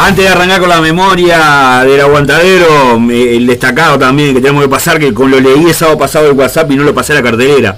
[0.00, 4.96] Antes de arrancar con la memoria del aguantadero, el destacado también que tenemos que pasar,
[5.00, 7.22] que con lo leí el sábado pasado el WhatsApp y no lo pasé a la
[7.24, 7.76] cartelera.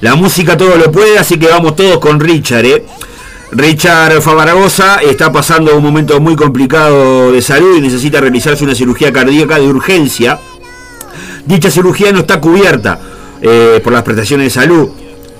[0.00, 2.84] La música todo lo puede, así que vamos todos con Richard, ¿eh?
[3.50, 9.12] Richard Favaragosa está pasando un momento muy complicado de salud y necesita realizarse una cirugía
[9.12, 10.38] cardíaca de urgencia.
[11.44, 13.00] Dicha cirugía no está cubierta
[13.42, 14.90] eh, por las prestaciones de salud.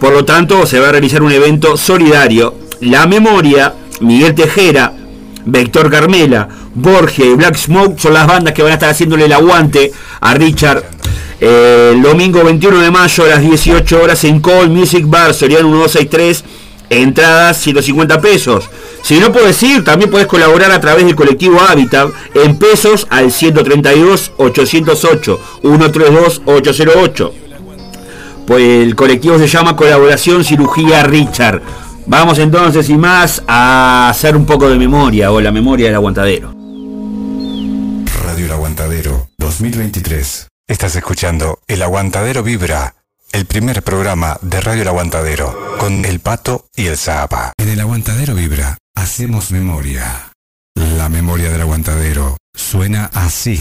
[0.01, 2.57] Por lo tanto, se va a realizar un evento solidario.
[2.81, 4.95] La memoria, Miguel Tejera,
[5.51, 9.33] Vector Carmela, Borgia y Black Smoke son las bandas que van a estar haciéndole el
[9.33, 9.91] aguante
[10.21, 10.85] a Richard
[11.41, 15.69] eh, el domingo 21 de mayo a las 18 horas en Call Music Bar, Soriano
[15.69, 16.45] 1263,
[16.91, 18.69] entradas 150 pesos.
[19.03, 23.31] Si no puedes ir, también puedes colaborar a través del colectivo Habitat en pesos al
[23.31, 27.35] 132 808 132 808.
[28.47, 31.63] Pues el colectivo se llama Colaboración Cirugía Richard.
[32.11, 36.55] Vamos entonces y más a hacer un poco de memoria o la memoria del aguantadero.
[38.25, 40.49] Radio El Aguantadero 2023.
[40.67, 42.95] Estás escuchando El Aguantadero Vibra,
[43.31, 47.53] el primer programa de Radio El Aguantadero, con El Pato y el Zapa.
[47.59, 50.33] En El Aguantadero Vibra hacemos memoria.
[50.75, 53.59] La memoria del aguantadero suena así.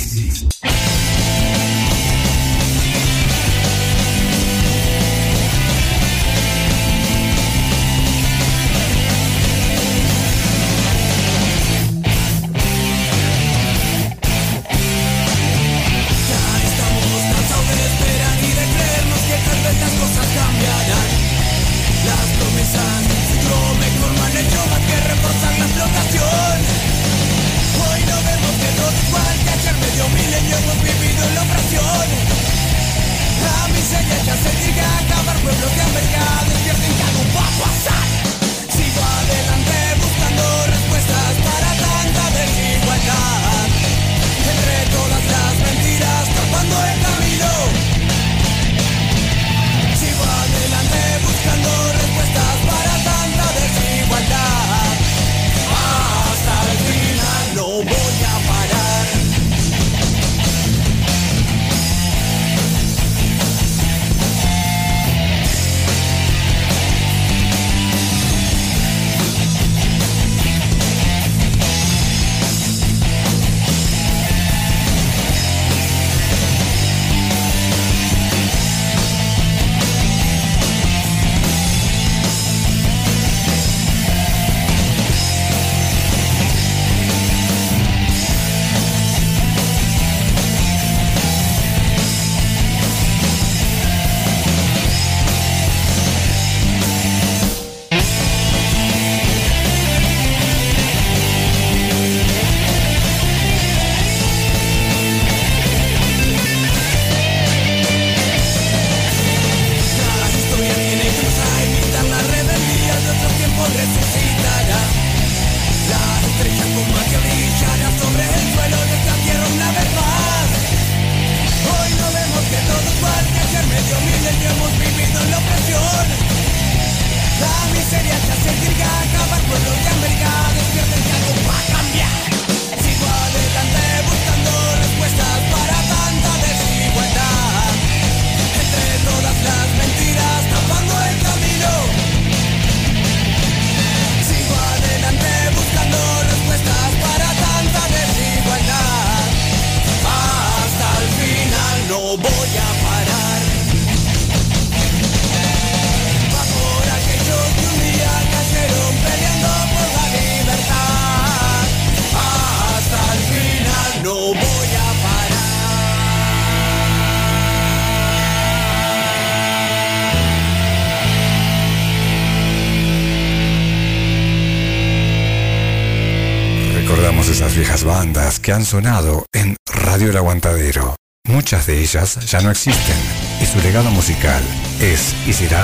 [178.42, 180.96] Que han sonado en Radio El Aguantadero.
[181.26, 182.98] Muchas de ellas ya no existen
[183.40, 184.42] y su legado musical
[184.82, 185.64] es y será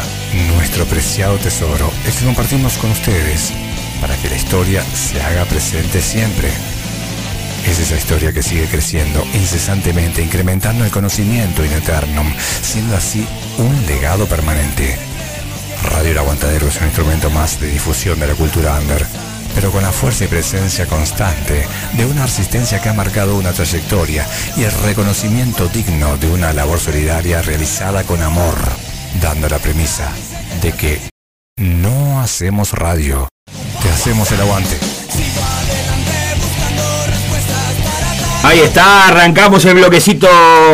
[0.55, 3.51] nuestro preciado tesoro, el que compartimos con ustedes
[3.99, 6.49] para que la historia se haga presente siempre.
[7.65, 13.85] Es esa historia que sigue creciendo incesantemente, incrementando el conocimiento in eternum, siendo así un
[13.87, 14.99] legado permanente.
[15.83, 19.83] Radio El Aguantadero es un instrumento más de difusión de la cultura under pero con
[19.83, 24.27] la fuerza y presencia constante de una resistencia que ha marcado una trayectoria
[24.57, 28.55] y el reconocimiento digno de una labor solidaria realizada con amor,
[29.21, 30.11] dando la premisa
[30.61, 30.99] de que
[31.57, 33.27] no hacemos radio,
[33.81, 34.77] te hacemos el aguante.
[38.43, 40.27] Ahí está, arrancamos el bloquecito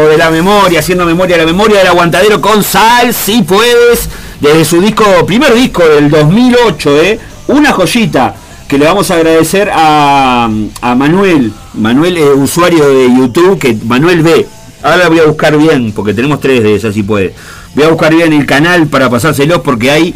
[0.10, 4.10] de la memoria, haciendo memoria la memoria del aguantadero con Sal, si puedes,
[4.40, 7.20] desde su disco, primer disco del 2008, ¿eh?
[7.48, 8.36] una joyita
[8.70, 10.48] que le vamos a agradecer a,
[10.82, 14.46] a Manuel, Manuel eh, usuario de YouTube, que Manuel ve,
[14.84, 17.34] ahora voy a buscar bien, porque tenemos tres de esas si puede,
[17.74, 20.14] voy a buscar bien el canal para pasárselos porque hay,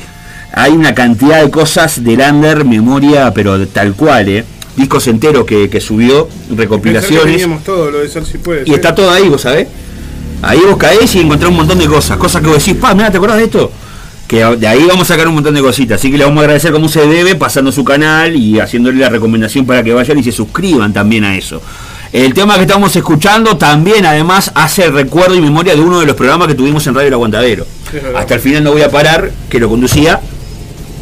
[0.53, 4.45] hay una cantidad de cosas del under memoria, pero tal cual, ¿eh?
[4.77, 7.25] discos enteros que, que subió, recopilaciones.
[7.25, 8.67] Teníamos todo lo de ser si puedes.
[8.67, 9.67] Y está todo ahí, vos sabés.
[10.43, 12.17] Ahí vos caés y encontrás un montón de cosas.
[12.17, 13.71] Cosas que vos decís, pa, mira, ¿te acordás de esto?
[14.33, 15.99] Que de ahí vamos a sacar un montón de cositas.
[15.99, 19.07] Así que le vamos a agradecer como se debe, pasando su canal y haciéndole la
[19.09, 21.61] recomendación para que vayan y se suscriban también a eso.
[22.11, 26.15] El tema que estamos escuchando también además hace recuerdo y memoria de uno de los
[26.15, 27.67] programas que tuvimos en Radio El Aguantadero.
[28.15, 30.19] Hasta el final no voy a parar, que lo conducía.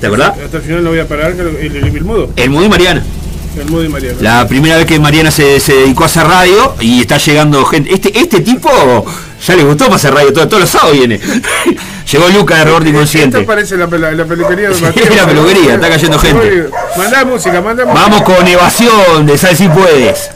[0.01, 0.33] ¿Te acordás?
[0.37, 2.31] Hasta el final no voy a parar, el, el, el mudo.
[2.35, 3.01] El Mudo y Mariana.
[3.55, 4.23] Y.
[4.23, 7.93] La primera vez que Mariana se, se dedicó a hacer radio y está llegando gente.
[7.93, 8.69] Este, este tipo
[9.45, 11.19] ya le gustó para hacer radio, todo- todos los sábados viene.
[12.11, 13.37] Llegó Lucas de Roberto Inconsciente.
[13.37, 15.15] Esto parece la, la, la peluquería de Sí, Mateo.
[15.15, 16.69] la peluquería, está cayendo gente.
[16.97, 18.01] Mandá música, mandá música.
[18.01, 20.29] Vamos con evasión de Sal si puedes.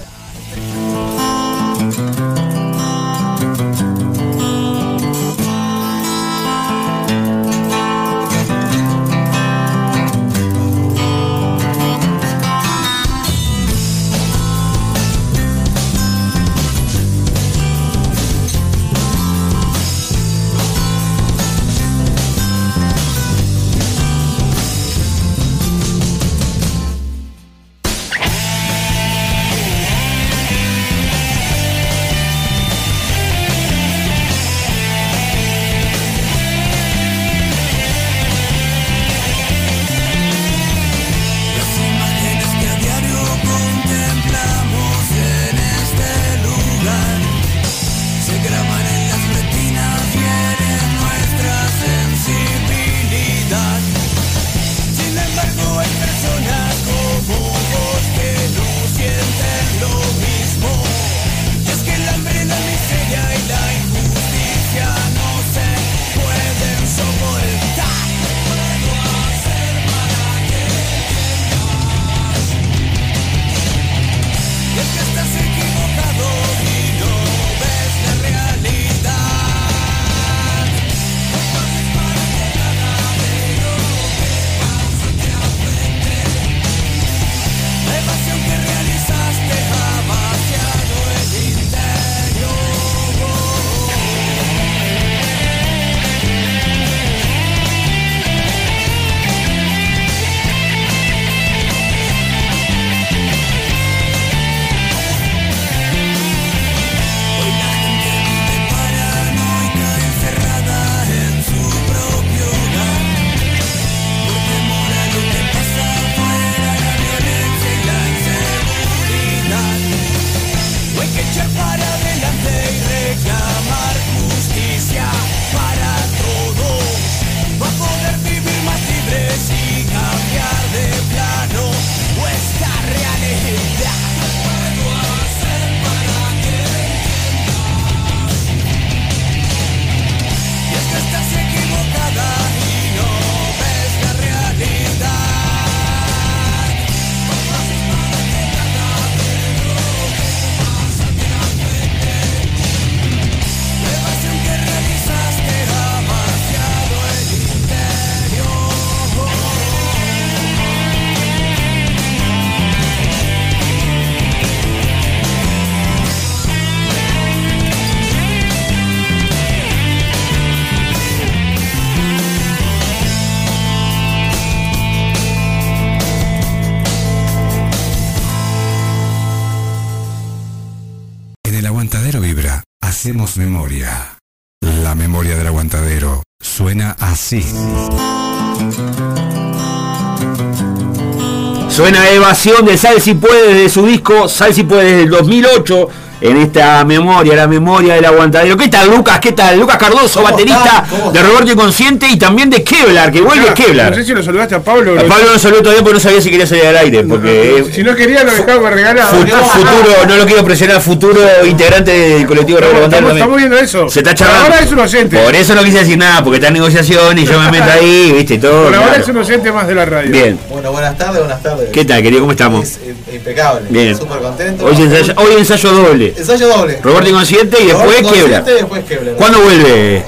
[191.76, 195.90] Suena evasión de Sal si puedes de su disco Sal si puedes del 2008
[196.22, 198.56] en esta memoria, la memoria del aguantadero.
[198.56, 199.20] ¿Qué tal Lucas?
[199.20, 199.60] ¿Qué tal?
[199.60, 201.22] Lucas Cardoso, ¿Cómo baterista de?
[201.22, 203.90] Roberto Inconsciente y también de Kevlar, que vuelve Ah, Kevlar.
[203.92, 204.94] No sé si lo saludaste a Pablo.
[204.98, 207.84] A Pablo no salió todavía porque no sabía si quería salir al aire, porque Si
[207.84, 209.10] no quería, lo dejaba regalado.
[209.20, 213.90] Fut- futuro, no lo quiero presionar, futuro integrante del colectivo Radio estamos, estamos viendo eso.
[213.90, 214.46] Se está Por charlando.
[214.54, 215.18] ahora es un oyente.
[215.18, 218.14] Por eso no quise decir nada, porque está en negociación y yo me meto ahí,
[218.14, 218.64] viste, todo.
[218.64, 219.04] Por ahora claro.
[219.04, 220.12] es un oyente más de la radio.
[220.12, 220.40] Bien.
[220.66, 221.70] Bueno, buenas tardes, buenas tardes.
[221.72, 222.22] ¿Qué tal, querido?
[222.22, 222.64] ¿Cómo estamos?
[222.64, 223.68] Es, eh, impecable.
[223.70, 223.96] Bien.
[223.96, 224.66] Súper contento.
[224.66, 226.14] Hoy ensayo, hoy ensayo doble.
[226.18, 226.80] Ensayo doble.
[226.82, 228.00] Roberto Inconsciente y después.
[228.00, 229.16] Inconsciente y después Kevlar.
[229.16, 230.04] ¿Cuándo vuelve?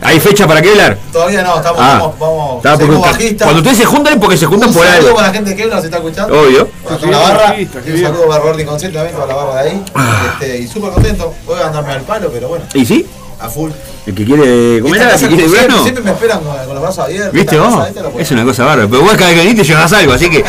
[0.00, 0.96] ¿Hay fecha para Kevlar?
[1.12, 1.98] Todavía no, estamos, Ah.
[2.00, 5.00] vamos, vamos, Está, porque cuando ustedes se juntan es porque se juntan un por saludo
[5.02, 5.16] algo.
[5.16, 6.40] para la gente de Kevlar, se está escuchando.
[6.40, 6.68] Obvio.
[6.82, 7.54] Para toda la barra.
[7.58, 9.84] Un saludo para Roberto Inconsciente también, toda la barra de ahí.
[10.32, 11.34] Este, y súper contento.
[11.44, 13.04] Voy a andarme al palo, pero bueno, ¿Y sí?
[13.40, 13.70] A full.
[14.06, 15.48] El que quiere comer casa, que quiere
[15.82, 17.32] siempre, me esperan con, con los brazos abiertos.
[17.32, 17.86] ¿Viste vos?
[18.18, 18.88] Es una cosa bárbara.
[18.88, 20.44] Pero vos cada vez que venís te llevas algo, así que.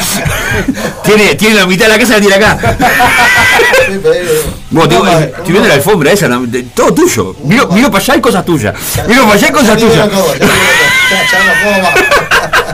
[1.04, 2.58] tiene, tiene la mitad de la casa la tiene acá.
[3.88, 4.16] Sí, pero,
[4.72, 6.30] Vos, estoy viendo la alfombra esa,
[6.74, 7.36] todo tuyo.
[7.44, 8.74] Miro, miro para allá y cosas tuyas.
[9.08, 10.10] Miro para allá y cosas Ya tuyas.
[11.12, 11.90] No.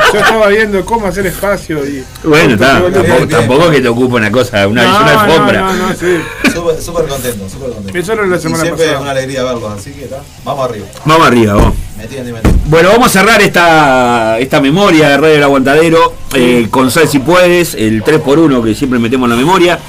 [0.13, 2.03] Yo estaba viendo cómo hacer espacio y.
[2.23, 2.79] Bueno, está.
[2.79, 3.29] Bien, Tampoco, bien.
[3.29, 5.61] tampoco que te ocupa una cosa, una, No, una no, alfombra.
[5.61, 6.17] No, no, sí.
[6.53, 7.99] Súper súper contento, súper contento.
[7.99, 8.97] Eso era la Y semana siempre pasada.
[8.97, 10.21] es una alegría verlos, así que está.
[10.45, 10.87] Vamos arriba.
[11.05, 12.39] Vamos arriba, y metiendo.
[12.67, 17.19] Bueno, vamos a cerrar esta, esta memoria de Radio del Aguantadero eh, con Sal si
[17.19, 19.79] puedes, el 3x1 que siempre metemos en la memoria.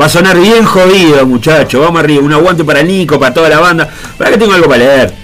[0.00, 1.80] Va a sonar bien jodido, muchachos.
[1.80, 2.22] Vamos arriba.
[2.22, 3.90] Un aguante para Nico, para toda la banda.
[4.16, 5.21] Para que tengo algo para leer.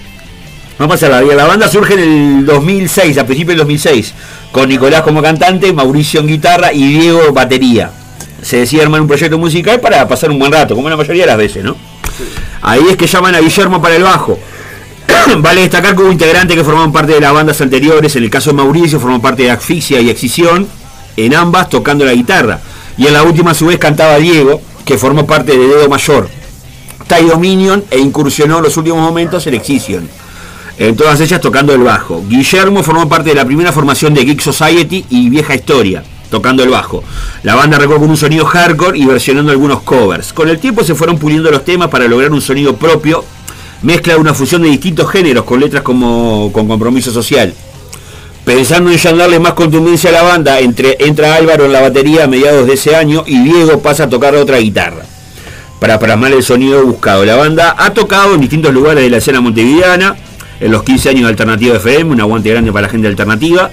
[0.79, 1.35] Vamos a pasarla bien.
[1.35, 4.13] La banda surge en el 2006, a principios del 2006,
[4.53, 7.91] con Nicolás como cantante, Mauricio en guitarra y Diego batería.
[8.41, 11.27] Se decide armar un proyecto musical para pasar un buen rato, como la mayoría de
[11.27, 11.75] las veces, ¿no?
[12.61, 14.39] Ahí es que llaman a Guillermo para el bajo.
[15.39, 18.15] vale destacar que hubo integrantes que formaban parte de las bandas anteriores.
[18.15, 20.65] En el caso de Mauricio, formó parte de Asfixia y Excisión,
[21.17, 22.61] en ambas tocando la guitarra.
[22.97, 26.29] Y en la última, a su vez, cantaba Diego, que formó parte de Dedo Mayor,
[27.05, 30.09] Tai Dominion e incursionó en los últimos momentos en Excision.
[30.79, 32.23] En todas ellas tocando el bajo.
[32.25, 36.69] Guillermo formó parte de la primera formación de Geek Society y Vieja Historia, tocando el
[36.69, 37.03] bajo.
[37.43, 40.31] La banda arrancó con un sonido hardcore y versionando algunos covers.
[40.31, 43.25] Con el tiempo se fueron puliendo los temas para lograr un sonido propio,
[43.81, 47.53] mezcla de una fusión de distintos géneros con letras como con compromiso social.
[48.45, 52.23] Pensando en ya darle más contundencia a la banda, entre, entra Álvaro en la batería
[52.23, 55.03] a mediados de ese año y Diego pasa a tocar otra guitarra
[55.81, 57.25] para plasmar el sonido buscado.
[57.25, 60.15] La banda ha tocado en distintos lugares de la escena montevideana,
[60.59, 63.71] en los 15 años de Alternativa FM, un aguante grande para la gente alternativa,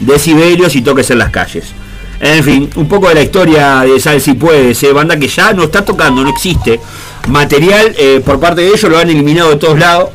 [0.00, 1.72] decibelios y toques en las calles.
[2.20, 5.52] En fin, un poco de la historia de Sal si puede, ser banda que ya
[5.52, 6.80] no está tocando, no existe.
[7.28, 10.10] Material eh, por parte de ellos lo han eliminado de todos lados.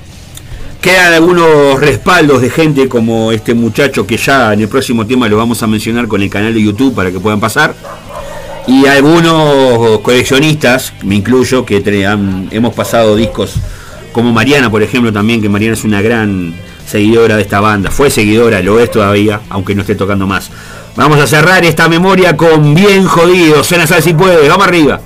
[0.82, 5.38] Quedan algunos respaldos de gente como este muchacho que ya en el próximo tema lo
[5.38, 7.74] vamos a mencionar con el canal de YouTube para que puedan pasar.
[8.68, 11.82] Y algunos coleccionistas, me incluyo, que
[12.52, 13.56] hemos pasado discos
[14.14, 16.54] como Mariana, por ejemplo, también, que Mariana es una gran
[16.88, 17.92] seguidora de esta banda.
[17.92, 20.50] Fue seguidora, lo es todavía, aunque no esté tocando más.
[20.96, 23.64] Vamos a cerrar esta memoria con bien jodido.
[23.64, 25.02] Suena sal si puede, vamos arriba.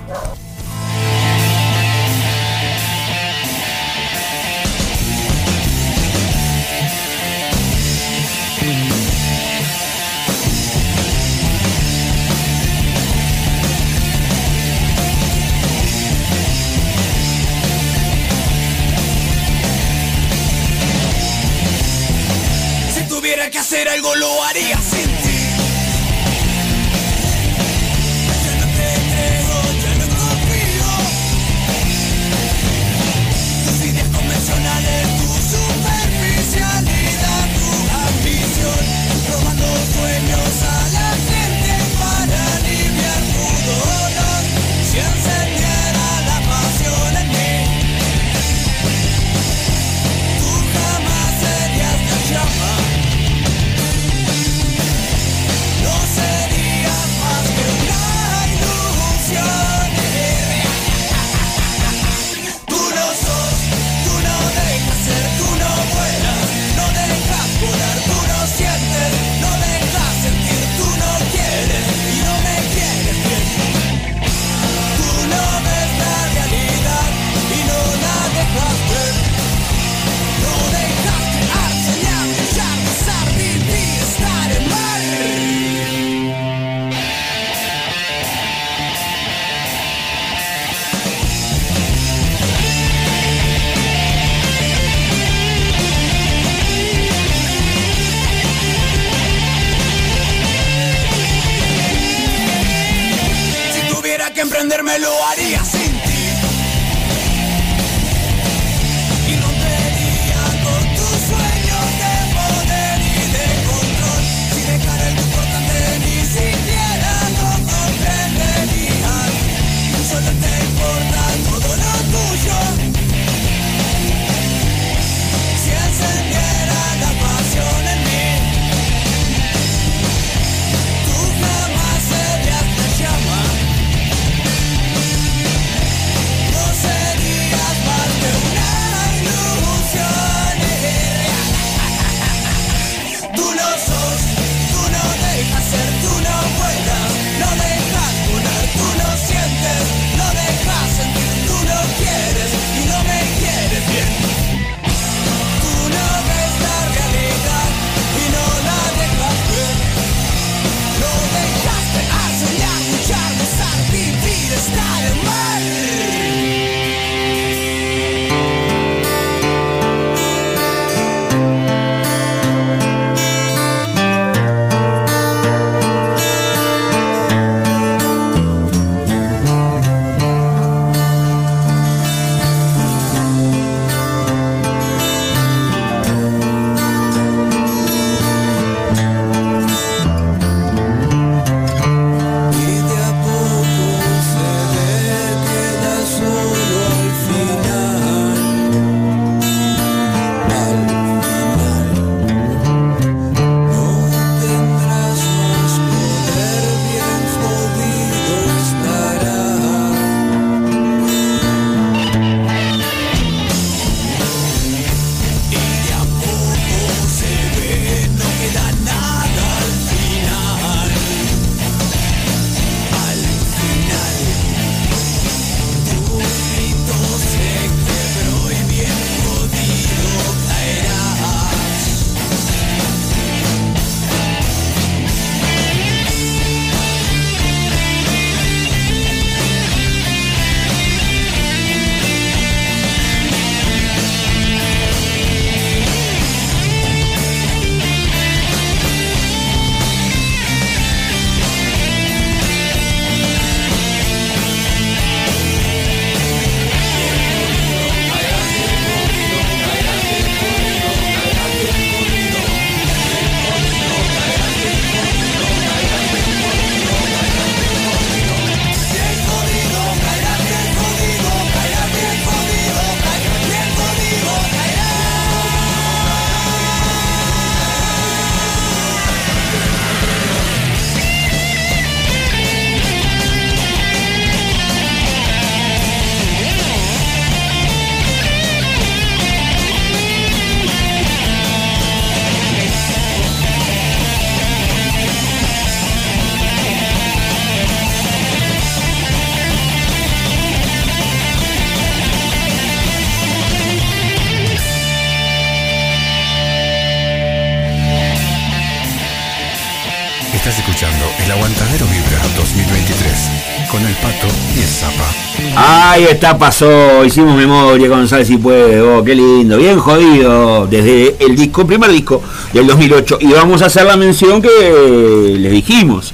[315.97, 321.15] Ahí está, pasó, hicimos memoria con Sal si puede, oh, qué lindo, bien jodido, desde
[321.19, 322.21] el disco, primer disco
[322.53, 323.17] del 2008.
[323.21, 326.13] Y vamos a hacer la mención que les dijimos.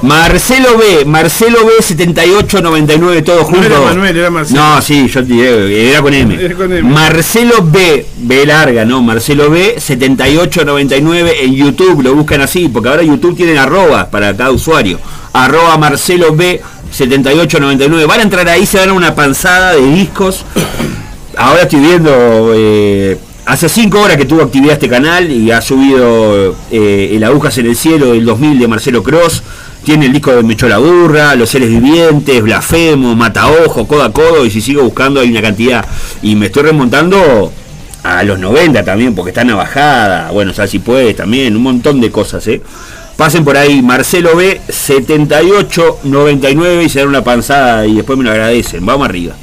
[0.00, 3.66] Marcelo B, Marcelo B 7899, todo junto.
[3.66, 4.58] era Manuel, era Marcelo.
[4.58, 6.42] No, sí, yo te era con M.
[6.42, 6.82] Era con M.
[6.90, 9.02] Marcelo B, B larga, ¿no?
[9.02, 14.50] Marcelo B 7899 en YouTube, lo buscan así, porque ahora YouTube tiene arroba para cada
[14.50, 14.98] usuario.
[15.34, 16.62] Arroba Marcelo B
[17.08, 18.06] 7899.
[18.06, 20.44] Van a entrar ahí, se dan una panzada de discos.
[21.36, 22.52] Ahora estoy viendo.
[22.54, 23.16] eh,
[23.46, 27.66] hace 5 horas que tuvo actividad este canal y ha subido eh, El Agujas en
[27.66, 29.42] el Cielo del 2000 de Marcelo Cross.
[29.82, 34.12] Tiene el disco de Me echó la burra, Los seres vivientes, Blasfemo, Mataojo, Codo a
[34.12, 34.44] Codo.
[34.44, 35.84] Y si sigo buscando, hay una cantidad.
[36.22, 37.50] Y me estoy remontando
[38.02, 40.30] a los 90 también, porque está bajada.
[40.32, 42.60] Bueno, o sea, si puedes también, un montón de cosas, ¿eh?
[43.20, 48.30] Pasen por ahí, Marcelo B, 7899 y se dan una panzada y después me lo
[48.30, 48.86] agradecen.
[48.86, 49.34] Vamos arriba.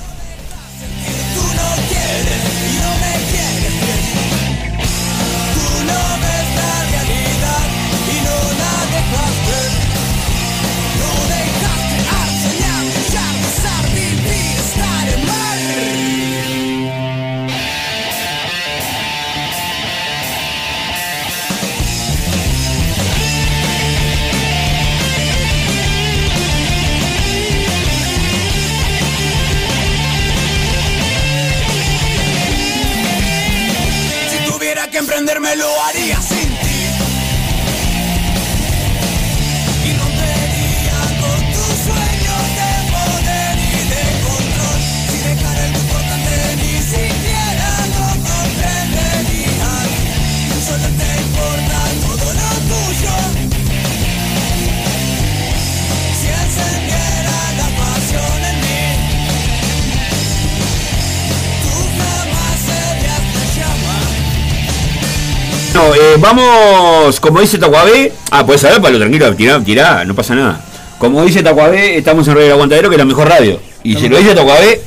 [66.33, 68.11] Vamos, como dice Tacuabé.
[68.31, 70.61] Ah, puedes saber, Pablo, tranquilo, tirá, tirá, no pasa nada.
[70.97, 73.59] Como dice Tacuabé, estamos en Radio El Aguantadero, que es la mejor radio.
[73.83, 74.81] Y si lo dice Tacuabé,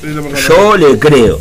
[0.48, 1.38] yo le creo.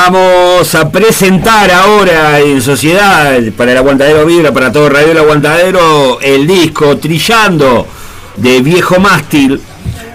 [0.00, 6.20] Vamos a presentar ahora en sociedad para el aguantadero Vibra, para todo Radio El Aguantadero,
[6.20, 7.84] el disco Trillando
[8.36, 9.60] de Viejo Mástil,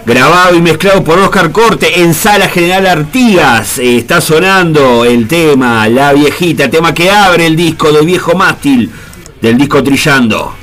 [0.05, 3.77] grabado y mezclado por Oscar Corte en Sala General Artigas.
[3.77, 8.89] Eh, está sonando el tema La Viejita, tema que abre el disco de Viejo Mástil,
[9.41, 10.62] del disco Trillando.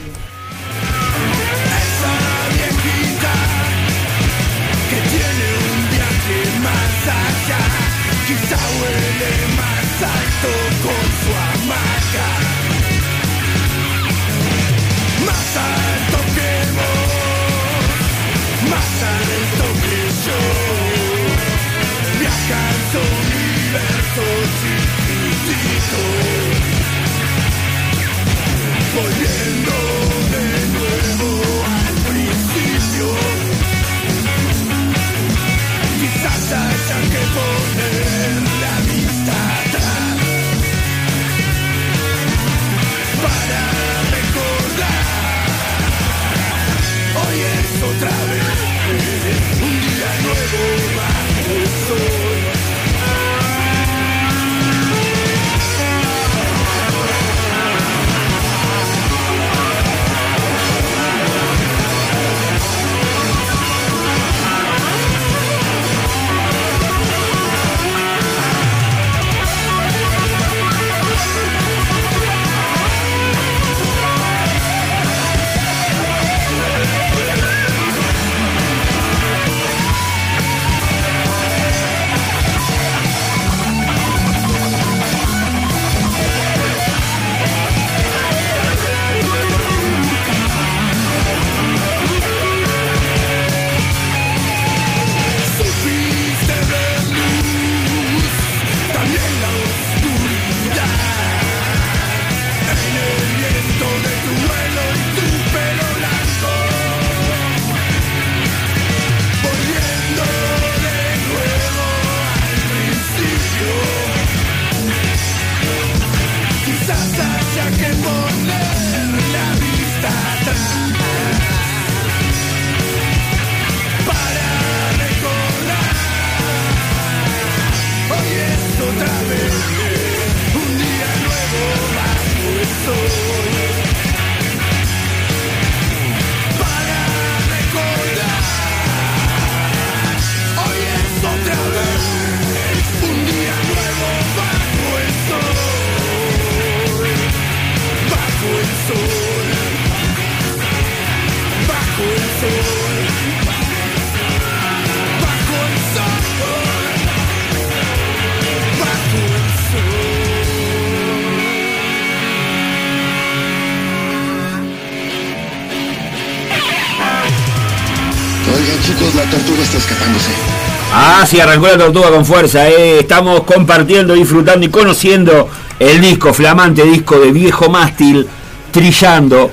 [170.92, 172.68] Ah, sí, arrancó la tortuga con fuerza.
[172.68, 173.00] Eh.
[173.00, 175.48] Estamos compartiendo, disfrutando y conociendo
[175.78, 178.26] el disco, flamante disco de Viejo Mástil,
[178.70, 179.50] Trillando.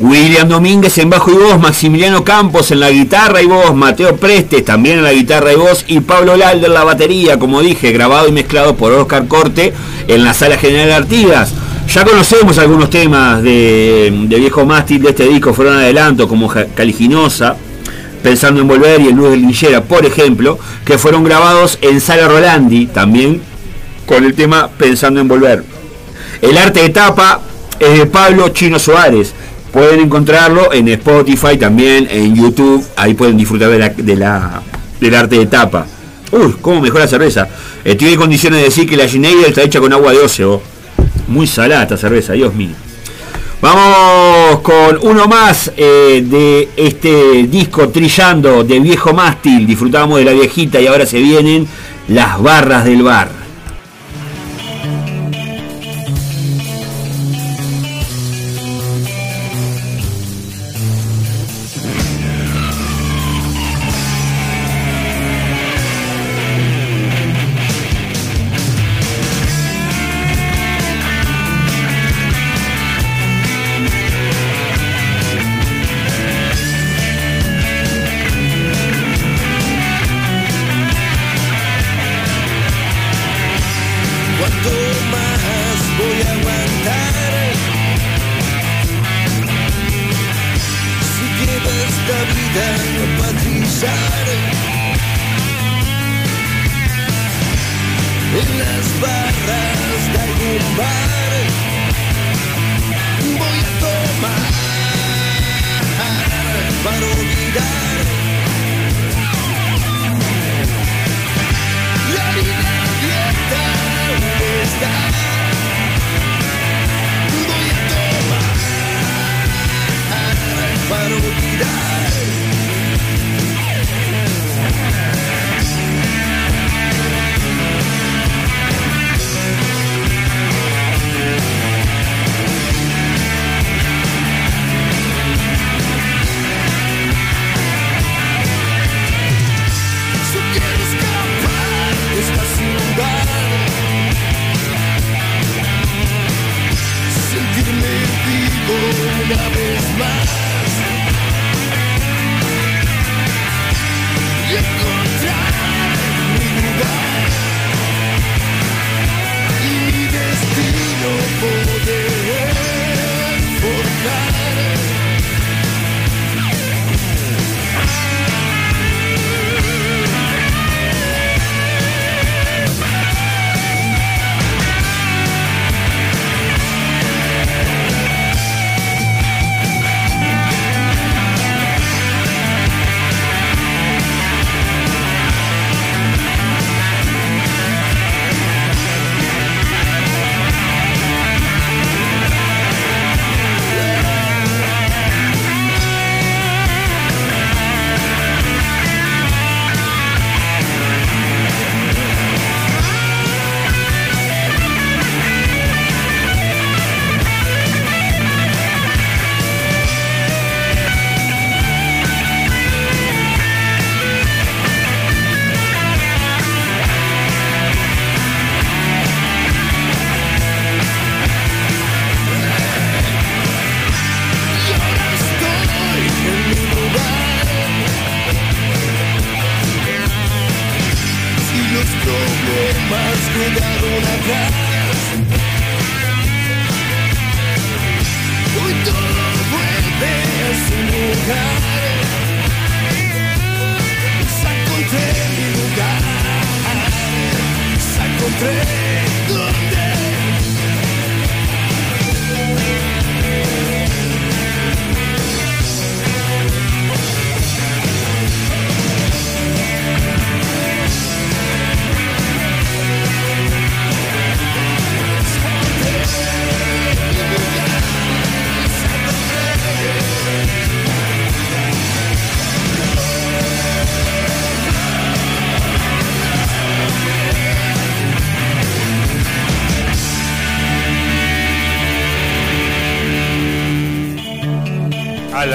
[0.00, 4.64] William Domínguez en bajo y voz, Maximiliano Campos en la guitarra y voz, Mateo Prestes
[4.64, 8.26] también en la guitarra y voz y Pablo Lalder en la batería, como dije, grabado
[8.26, 9.72] y mezclado por Oscar Corte
[10.08, 11.54] en la sala general de Artigas.
[11.88, 17.54] Ya conocemos algunos temas de, de Viejo Mástil de este disco, fueron adelanto como Caliginosa,
[18.22, 22.28] Pensando en Volver y El Luz de Linchera, por ejemplo, que fueron grabados en Sala
[22.28, 23.42] Rolandi, también
[24.06, 25.64] con el tema Pensando en Volver.
[26.40, 27.40] El arte de tapa
[27.78, 29.32] es de Pablo Chino Suárez.
[29.72, 32.84] Pueden encontrarlo en Spotify, también en YouTube.
[32.96, 34.62] Ahí pueden disfrutar de la,
[35.00, 35.86] del arte de tapa.
[36.30, 37.48] Uy, cómo mejora la cerveza.
[37.84, 40.62] Estoy en condiciones de decir que la Ginebra está hecha con agua de óseo.
[41.28, 42.74] Muy salada esta cerveza, Dios mío.
[43.62, 49.68] Vamos con uno más eh, de este disco Trillando de Viejo Mástil.
[49.68, 51.68] Disfrutamos de la viejita y ahora se vienen
[52.08, 53.41] las barras del bar.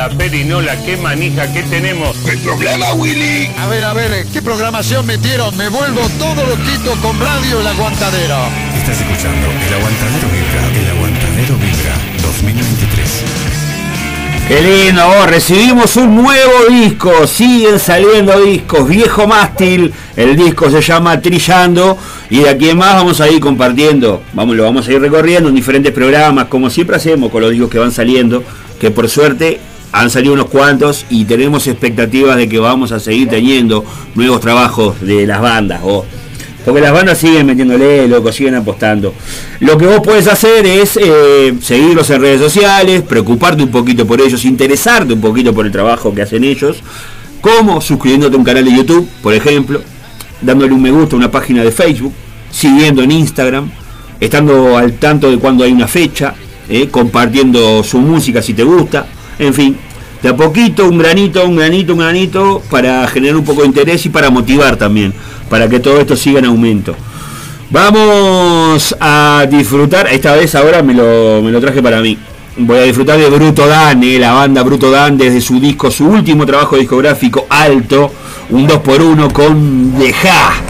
[0.08, 2.16] A la perinola, qué manija que tenemos.
[2.26, 3.50] ¿El problema, Willy?
[3.58, 5.56] A ver, a ver, ¿qué programación metieron?
[5.58, 8.38] Me vuelvo todo loquito con radio El Aguantadero.
[8.78, 10.80] Estás escuchando El Aguantadero Vibra.
[10.80, 13.24] El Aguantadero Vibra 2023.
[14.48, 20.80] Qué lindo, vos, recibimos un nuevo disco, siguen saliendo discos, viejo mástil, el disco se
[20.80, 21.98] llama Trillando
[22.30, 25.50] y de aquí en más vamos a ir compartiendo, vamos, lo vamos a ir recorriendo
[25.50, 28.42] en diferentes programas, como siempre hacemos con los discos que van saliendo,
[28.80, 29.60] que por suerte
[30.00, 33.84] han salido unos cuantos y tenemos expectativas de que vamos a seguir teniendo
[34.16, 36.06] nuevos trabajos de las bandas, vos.
[36.64, 39.14] Porque las bandas siguen metiéndole, loco, siguen apostando.
[39.62, 44.20] Lo que vos puedes hacer es eh, seguirlos en redes sociales, preocuparte un poquito por
[44.22, 46.84] ellos, interesarte un poquito por el trabajo que hacen ellos,
[47.42, 49.82] como suscribiéndote a un canal de YouTube, por ejemplo,
[50.42, 52.14] dándole un me gusta a una página de Facebook,
[52.52, 53.72] siguiendo en Instagram,
[54.20, 56.36] estando al tanto de cuando hay una fecha,
[56.70, 59.08] eh, compartiendo su música si te gusta,
[59.40, 59.78] en fin,
[60.22, 64.06] de a poquito, un granito, un granito, un granito, para generar un poco de interés
[64.06, 65.14] y para motivar también,
[65.50, 66.96] para que todo esto siga en aumento.
[67.70, 72.18] Vamos a disfrutar, esta vez ahora me lo, me lo traje para mí.
[72.60, 76.08] Voy a disfrutar de Bruto Dan, eh, la banda Bruto Dan desde su disco, su
[76.08, 78.12] último trabajo discográfico, Alto,
[78.50, 80.67] un 2x1 con Deja.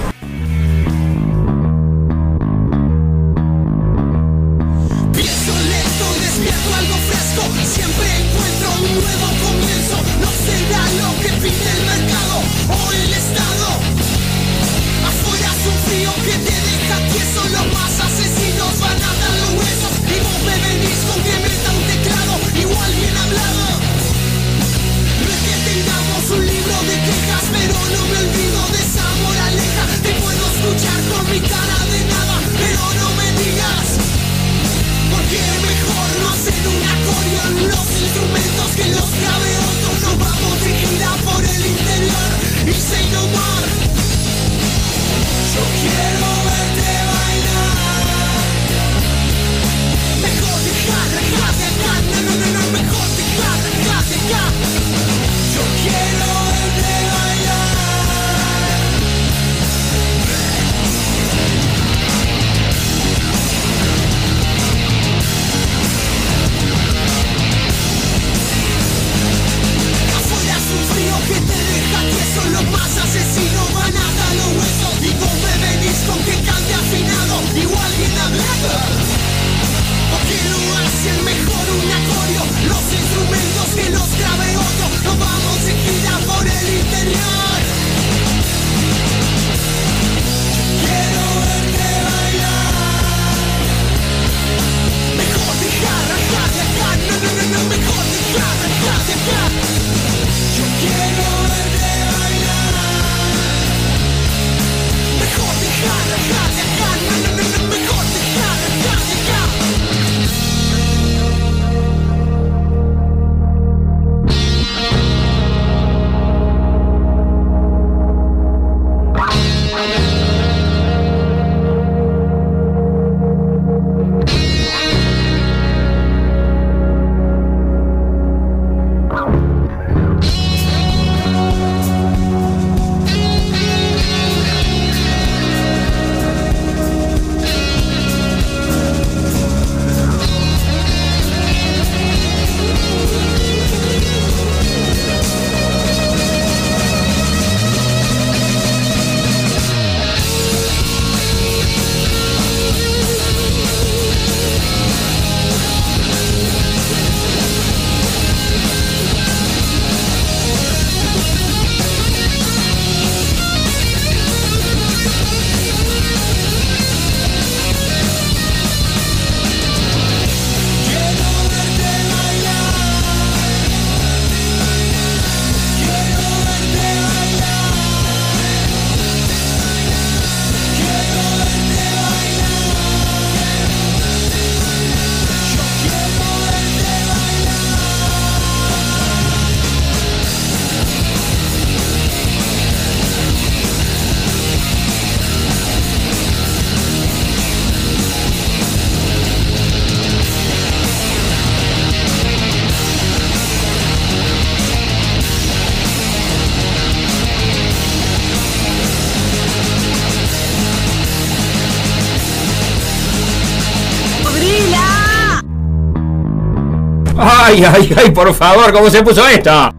[217.58, 219.74] Ay, ay, ay, por favor, ¿cómo se puso esto?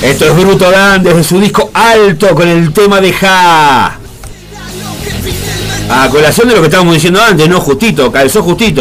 [0.00, 3.98] Esto es Bruto Dan desde su disco Alto con el tema de Ja.
[5.88, 8.80] A colación de lo que estábamos diciendo antes, no justito, calzó justito.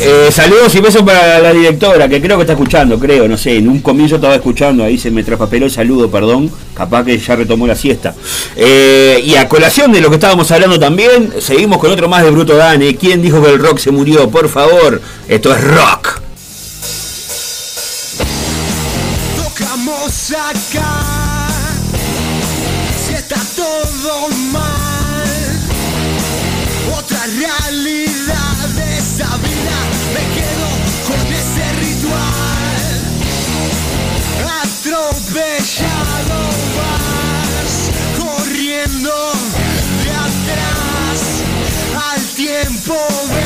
[0.00, 3.58] Eh, saludos y besos para la directora, que creo que está escuchando, creo, no sé,
[3.58, 7.36] en un comienzo estaba escuchando, ahí se me traspapeló el saludo, perdón, capaz que ya
[7.36, 8.14] retomó la siesta.
[8.56, 12.30] Eh, y a colación de lo que estábamos hablando también, seguimos con otro más de
[12.30, 12.96] Bruto Dane.
[12.96, 14.30] ¿Quién dijo que el rock se murió?
[14.30, 16.20] Por favor, esto es rock.
[19.36, 21.48] Tocamos acá,
[23.06, 25.58] si está todo mal,
[26.96, 29.36] otra realidad de esa
[30.14, 30.68] me quedo
[31.08, 32.63] con ese ritual,
[42.84, 43.43] tiempo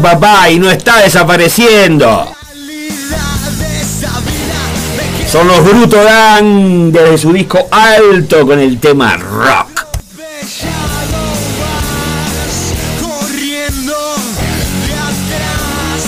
[0.00, 2.34] Papá, y no está desapareciendo.
[5.30, 9.86] Son los Bruto Dan desde su disco Alto con el tema rock.
[13.00, 14.16] corriendo
[14.86, 16.06] de atrás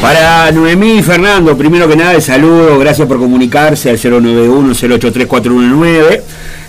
[0.00, 6.20] Para Noemí y Fernando, primero que nada el saludo, gracias por comunicarse al 091-083-419.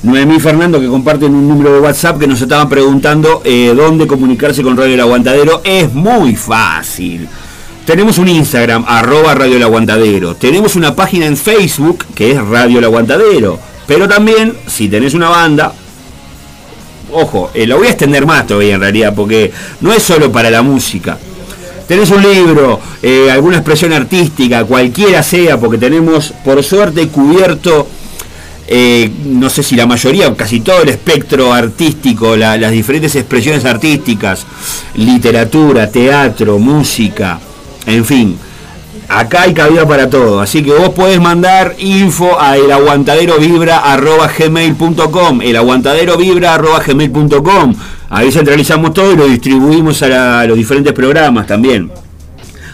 [0.02, 4.08] Noemí y Fernando que comparten un número de WhatsApp que nos estaban preguntando eh, dónde
[4.08, 5.62] comunicarse con Radio El Aguantadero.
[5.64, 7.28] Es muy fácil.
[7.86, 10.36] Tenemos un Instagram, arroba Radio El Aguantadero.
[10.36, 13.60] Tenemos una página en Facebook que es Radio El Aguantadero.
[13.86, 15.72] Pero también, si tenés una banda,
[17.12, 19.52] ojo, eh, lo voy a extender más todavía en realidad, porque
[19.82, 21.20] no es solo para la música.
[21.90, 27.86] Tenés un libro, eh, alguna expresión artística, cualquiera sea, porque tenemos por suerte cubierto,
[28.68, 33.14] eh, no sé si la mayoría o casi todo el espectro artístico, la- las diferentes
[33.16, 34.46] expresiones artísticas,
[34.96, 37.40] literatura, teatro, música,
[37.88, 38.38] en fin.
[39.08, 47.74] Acá hay cabida para todo, así que vos podés mandar info a elaguantaderovibra.gmail.com elaguantaderovibra.gmail.com
[48.10, 51.92] Ahí centralizamos todo y lo distribuimos a, la- a los diferentes programas también.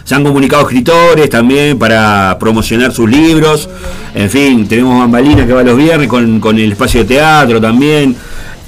[0.04, 3.68] Se han comunicado escritores también para promocionar sus libros.
[4.14, 8.16] En fin, tenemos Bambalina que va los viernes con, con el espacio de teatro también.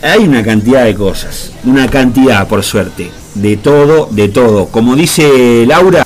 [0.02, 4.66] Hay una cantidad de cosas, una cantidad por suerte, de todo, de todo.
[4.66, 6.04] Como dice Laura,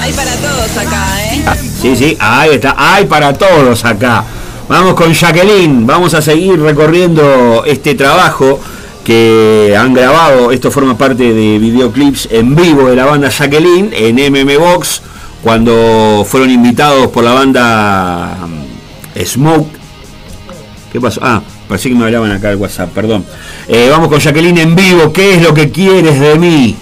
[0.00, 1.42] Hay para todos acá, ¿eh?
[1.80, 4.24] Sí, sí, ahí está, hay para todos acá.
[4.68, 8.60] Vamos con Jacqueline, vamos a seguir recorriendo este trabajo
[9.08, 14.16] que han grabado, esto forma parte de videoclips en vivo de la banda Jacqueline en
[14.16, 15.00] MM Box,
[15.42, 19.70] cuando fueron invitados por la banda mm, Smoke.
[20.92, 21.20] ¿Qué pasó?
[21.24, 23.24] Ah, parecía que me hablaban acá al WhatsApp, perdón.
[23.66, 26.76] Eh, vamos con Jacqueline en vivo, ¿qué es lo que quieres de mí?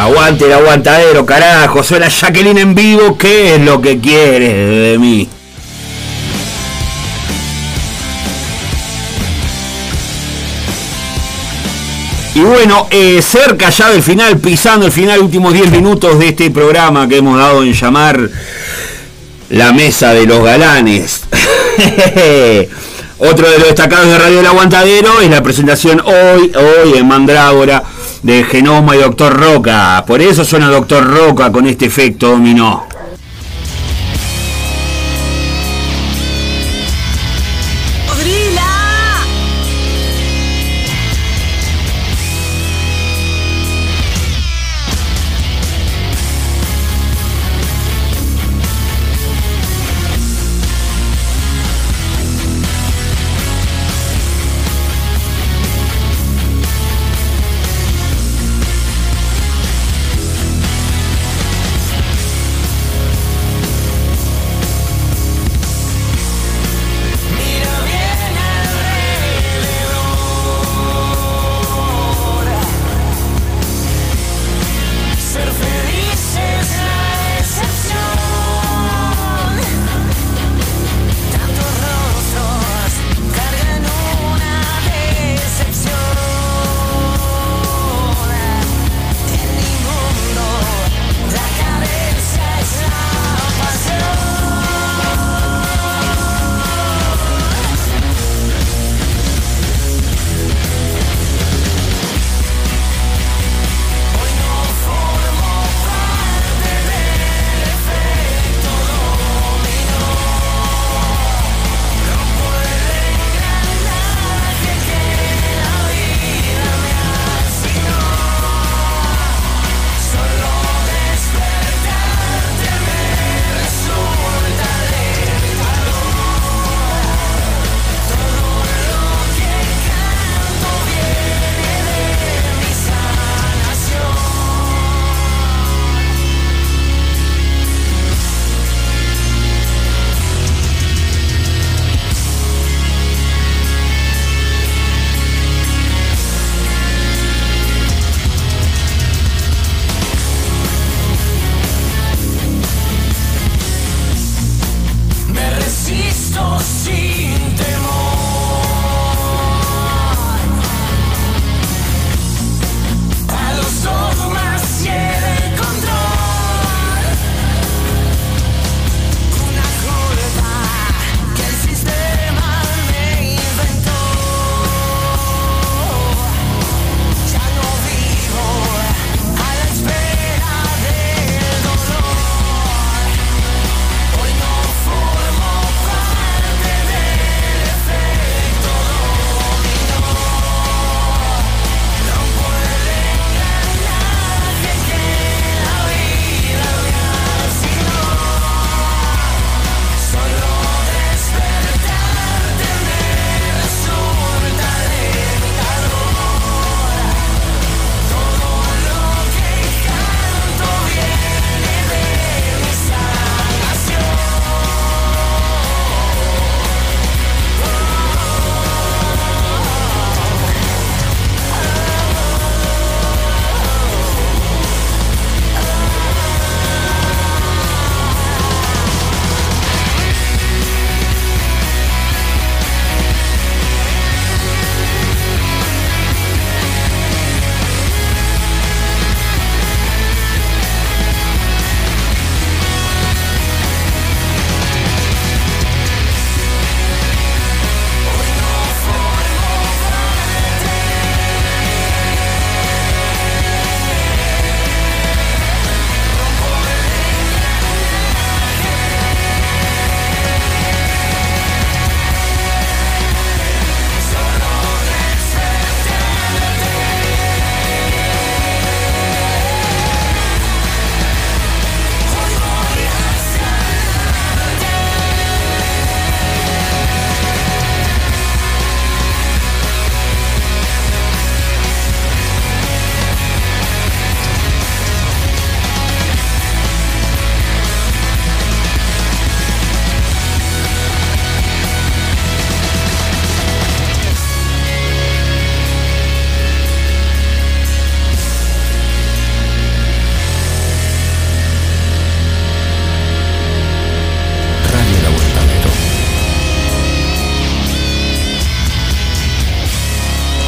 [0.00, 1.82] Aguante el aguantadero, carajo.
[1.82, 3.18] Suena Jacqueline en vivo.
[3.18, 5.28] ¿Qué es lo que quieres de mí?
[12.34, 16.50] Y bueno, eh, cerca ya del final, pisando el final, últimos 10 minutos de este
[16.50, 18.30] programa que hemos dado en llamar
[19.50, 21.24] La Mesa de los Galanes.
[23.18, 27.82] Otro de los destacados de Radio El Aguantadero es la presentación hoy, hoy en Mandrágora
[28.22, 30.04] de Genoma y Doctor Roca.
[30.06, 32.84] Por eso suena Doctor Roca con este efecto dominó.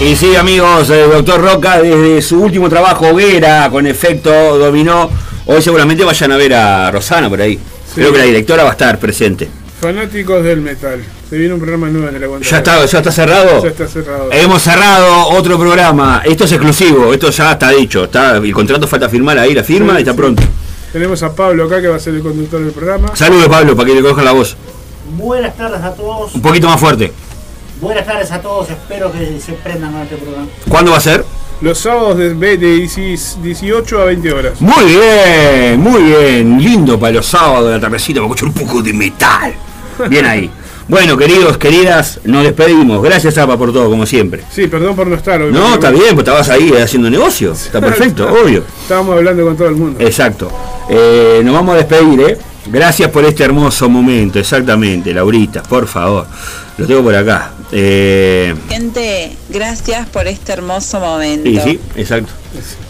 [0.04, 5.08] Y sí, amigos, el doctor Roca, desde su último trabajo, Hoguera, con efecto dominó,
[5.46, 7.56] hoy seguramente vayan a ver a Rosana por ahí.
[7.94, 9.48] Creo que la directora va a estar presente.
[9.80, 11.04] Fanáticos del metal.
[11.30, 12.50] Se viene un programa nuevo en el aguantadero.
[12.50, 13.62] ¿Ya está, ya está cerrado?
[13.62, 14.32] Ya está cerrado.
[14.32, 16.22] Hemos cerrado otro programa.
[16.24, 18.04] Esto es exclusivo, esto ya está dicho.
[18.04, 20.16] Está, el contrato falta firmar ahí, la firma Sí, y está sí.
[20.18, 20.42] pronto.
[20.92, 23.14] Tenemos a Pablo acá que va a ser el conductor del programa.
[23.14, 24.56] Saludos Pablo, para que le cojan la voz.
[25.16, 26.34] Buenas tardes a todos.
[26.34, 27.12] Un poquito más fuerte.
[27.82, 28.70] Buenas tardes a todos.
[28.70, 30.46] Espero que se prendan con este programa.
[30.68, 31.24] ¿Cuándo va a ser?
[31.60, 34.60] Los sábados de, de 18 a 20 horas.
[34.60, 36.62] Muy bien, muy bien.
[36.62, 39.52] Lindo para los sábados de la tardecita para escuchar un poco de metal.
[40.08, 40.50] Bien ahí.
[40.88, 43.00] Bueno, queridos, queridas, nos despedimos.
[43.02, 44.42] Gracias, Zapa, por todo, como siempre.
[44.50, 45.52] Sí, perdón por no estar hoy.
[45.52, 47.52] No, está bien, pues estabas ahí haciendo negocio.
[47.52, 48.64] Está perfecto, obvio.
[48.82, 50.00] Estábamos hablando con todo el mundo.
[50.04, 50.50] Exacto.
[50.90, 52.38] Eh, nos vamos a despedir, ¿eh?
[52.66, 56.26] Gracias por este hermoso momento, exactamente, Laurita, por favor.
[56.76, 57.52] Lo tengo por acá.
[57.72, 61.48] Eh, Gente, gracias por este hermoso momento.
[61.48, 62.30] sí, sí, exacto.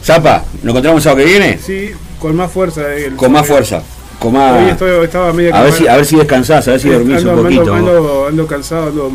[0.04, 1.58] Zapa, ¿nos encontramos el sábado que viene?
[1.64, 2.92] Sí, con más fuerza.
[2.94, 3.82] eh, el- Con más fuerza.
[4.18, 4.60] Con más...
[4.62, 7.18] Hoy estoy- estaba medio A ver, si, a ver si descansás, a ver si dormís
[7.18, 7.74] ando, un poquito.
[7.74, 9.10] Ando, ando- ando cansado, ando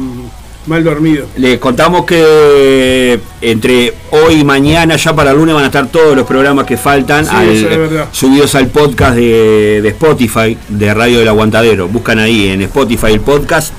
[0.68, 1.26] mal dormido.
[1.38, 6.16] Les contamos que entre hoy y mañana, ya para el lunes, van a estar todos
[6.16, 8.08] los programas que faltan Sí, al- eso es verdad.
[8.12, 11.88] subidos al podcast de, de Spotify, de Radio del Aguantadero.
[11.88, 13.74] Buscan ahí en Spotify el podcast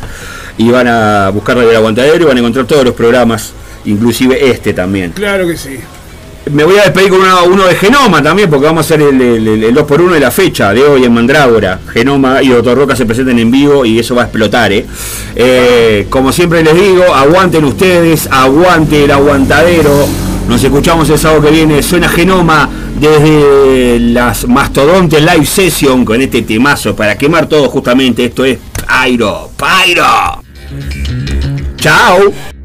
[0.59, 3.53] y van a buscar Radio del Aguantadero y van a encontrar todos los programas,
[3.87, 5.13] inclusive este también.
[5.13, 5.79] Claro que sí.
[6.53, 9.21] Me voy a despedir con una- uno de Genoma también, porque vamos a hacer el,
[9.21, 11.79] el, el 2x1 de la fecha de hoy en Mandrágora.
[11.93, 14.87] Genoma y Doctor Roca se presenten en vivo y eso va a explotar, ¿eh?
[15.37, 20.07] Eh, Como siempre les digo, aguanten ustedes, aguante el aguantadero.
[20.49, 21.83] Nos escuchamos el sábado que viene.
[21.83, 28.25] Suena Genoma desde las Mastodonte Live Session con este temazo para quemar todo justamente.
[28.25, 28.59] Esto es
[29.05, 30.38] Pyro, Pyro.
[31.81, 32.58] Chao.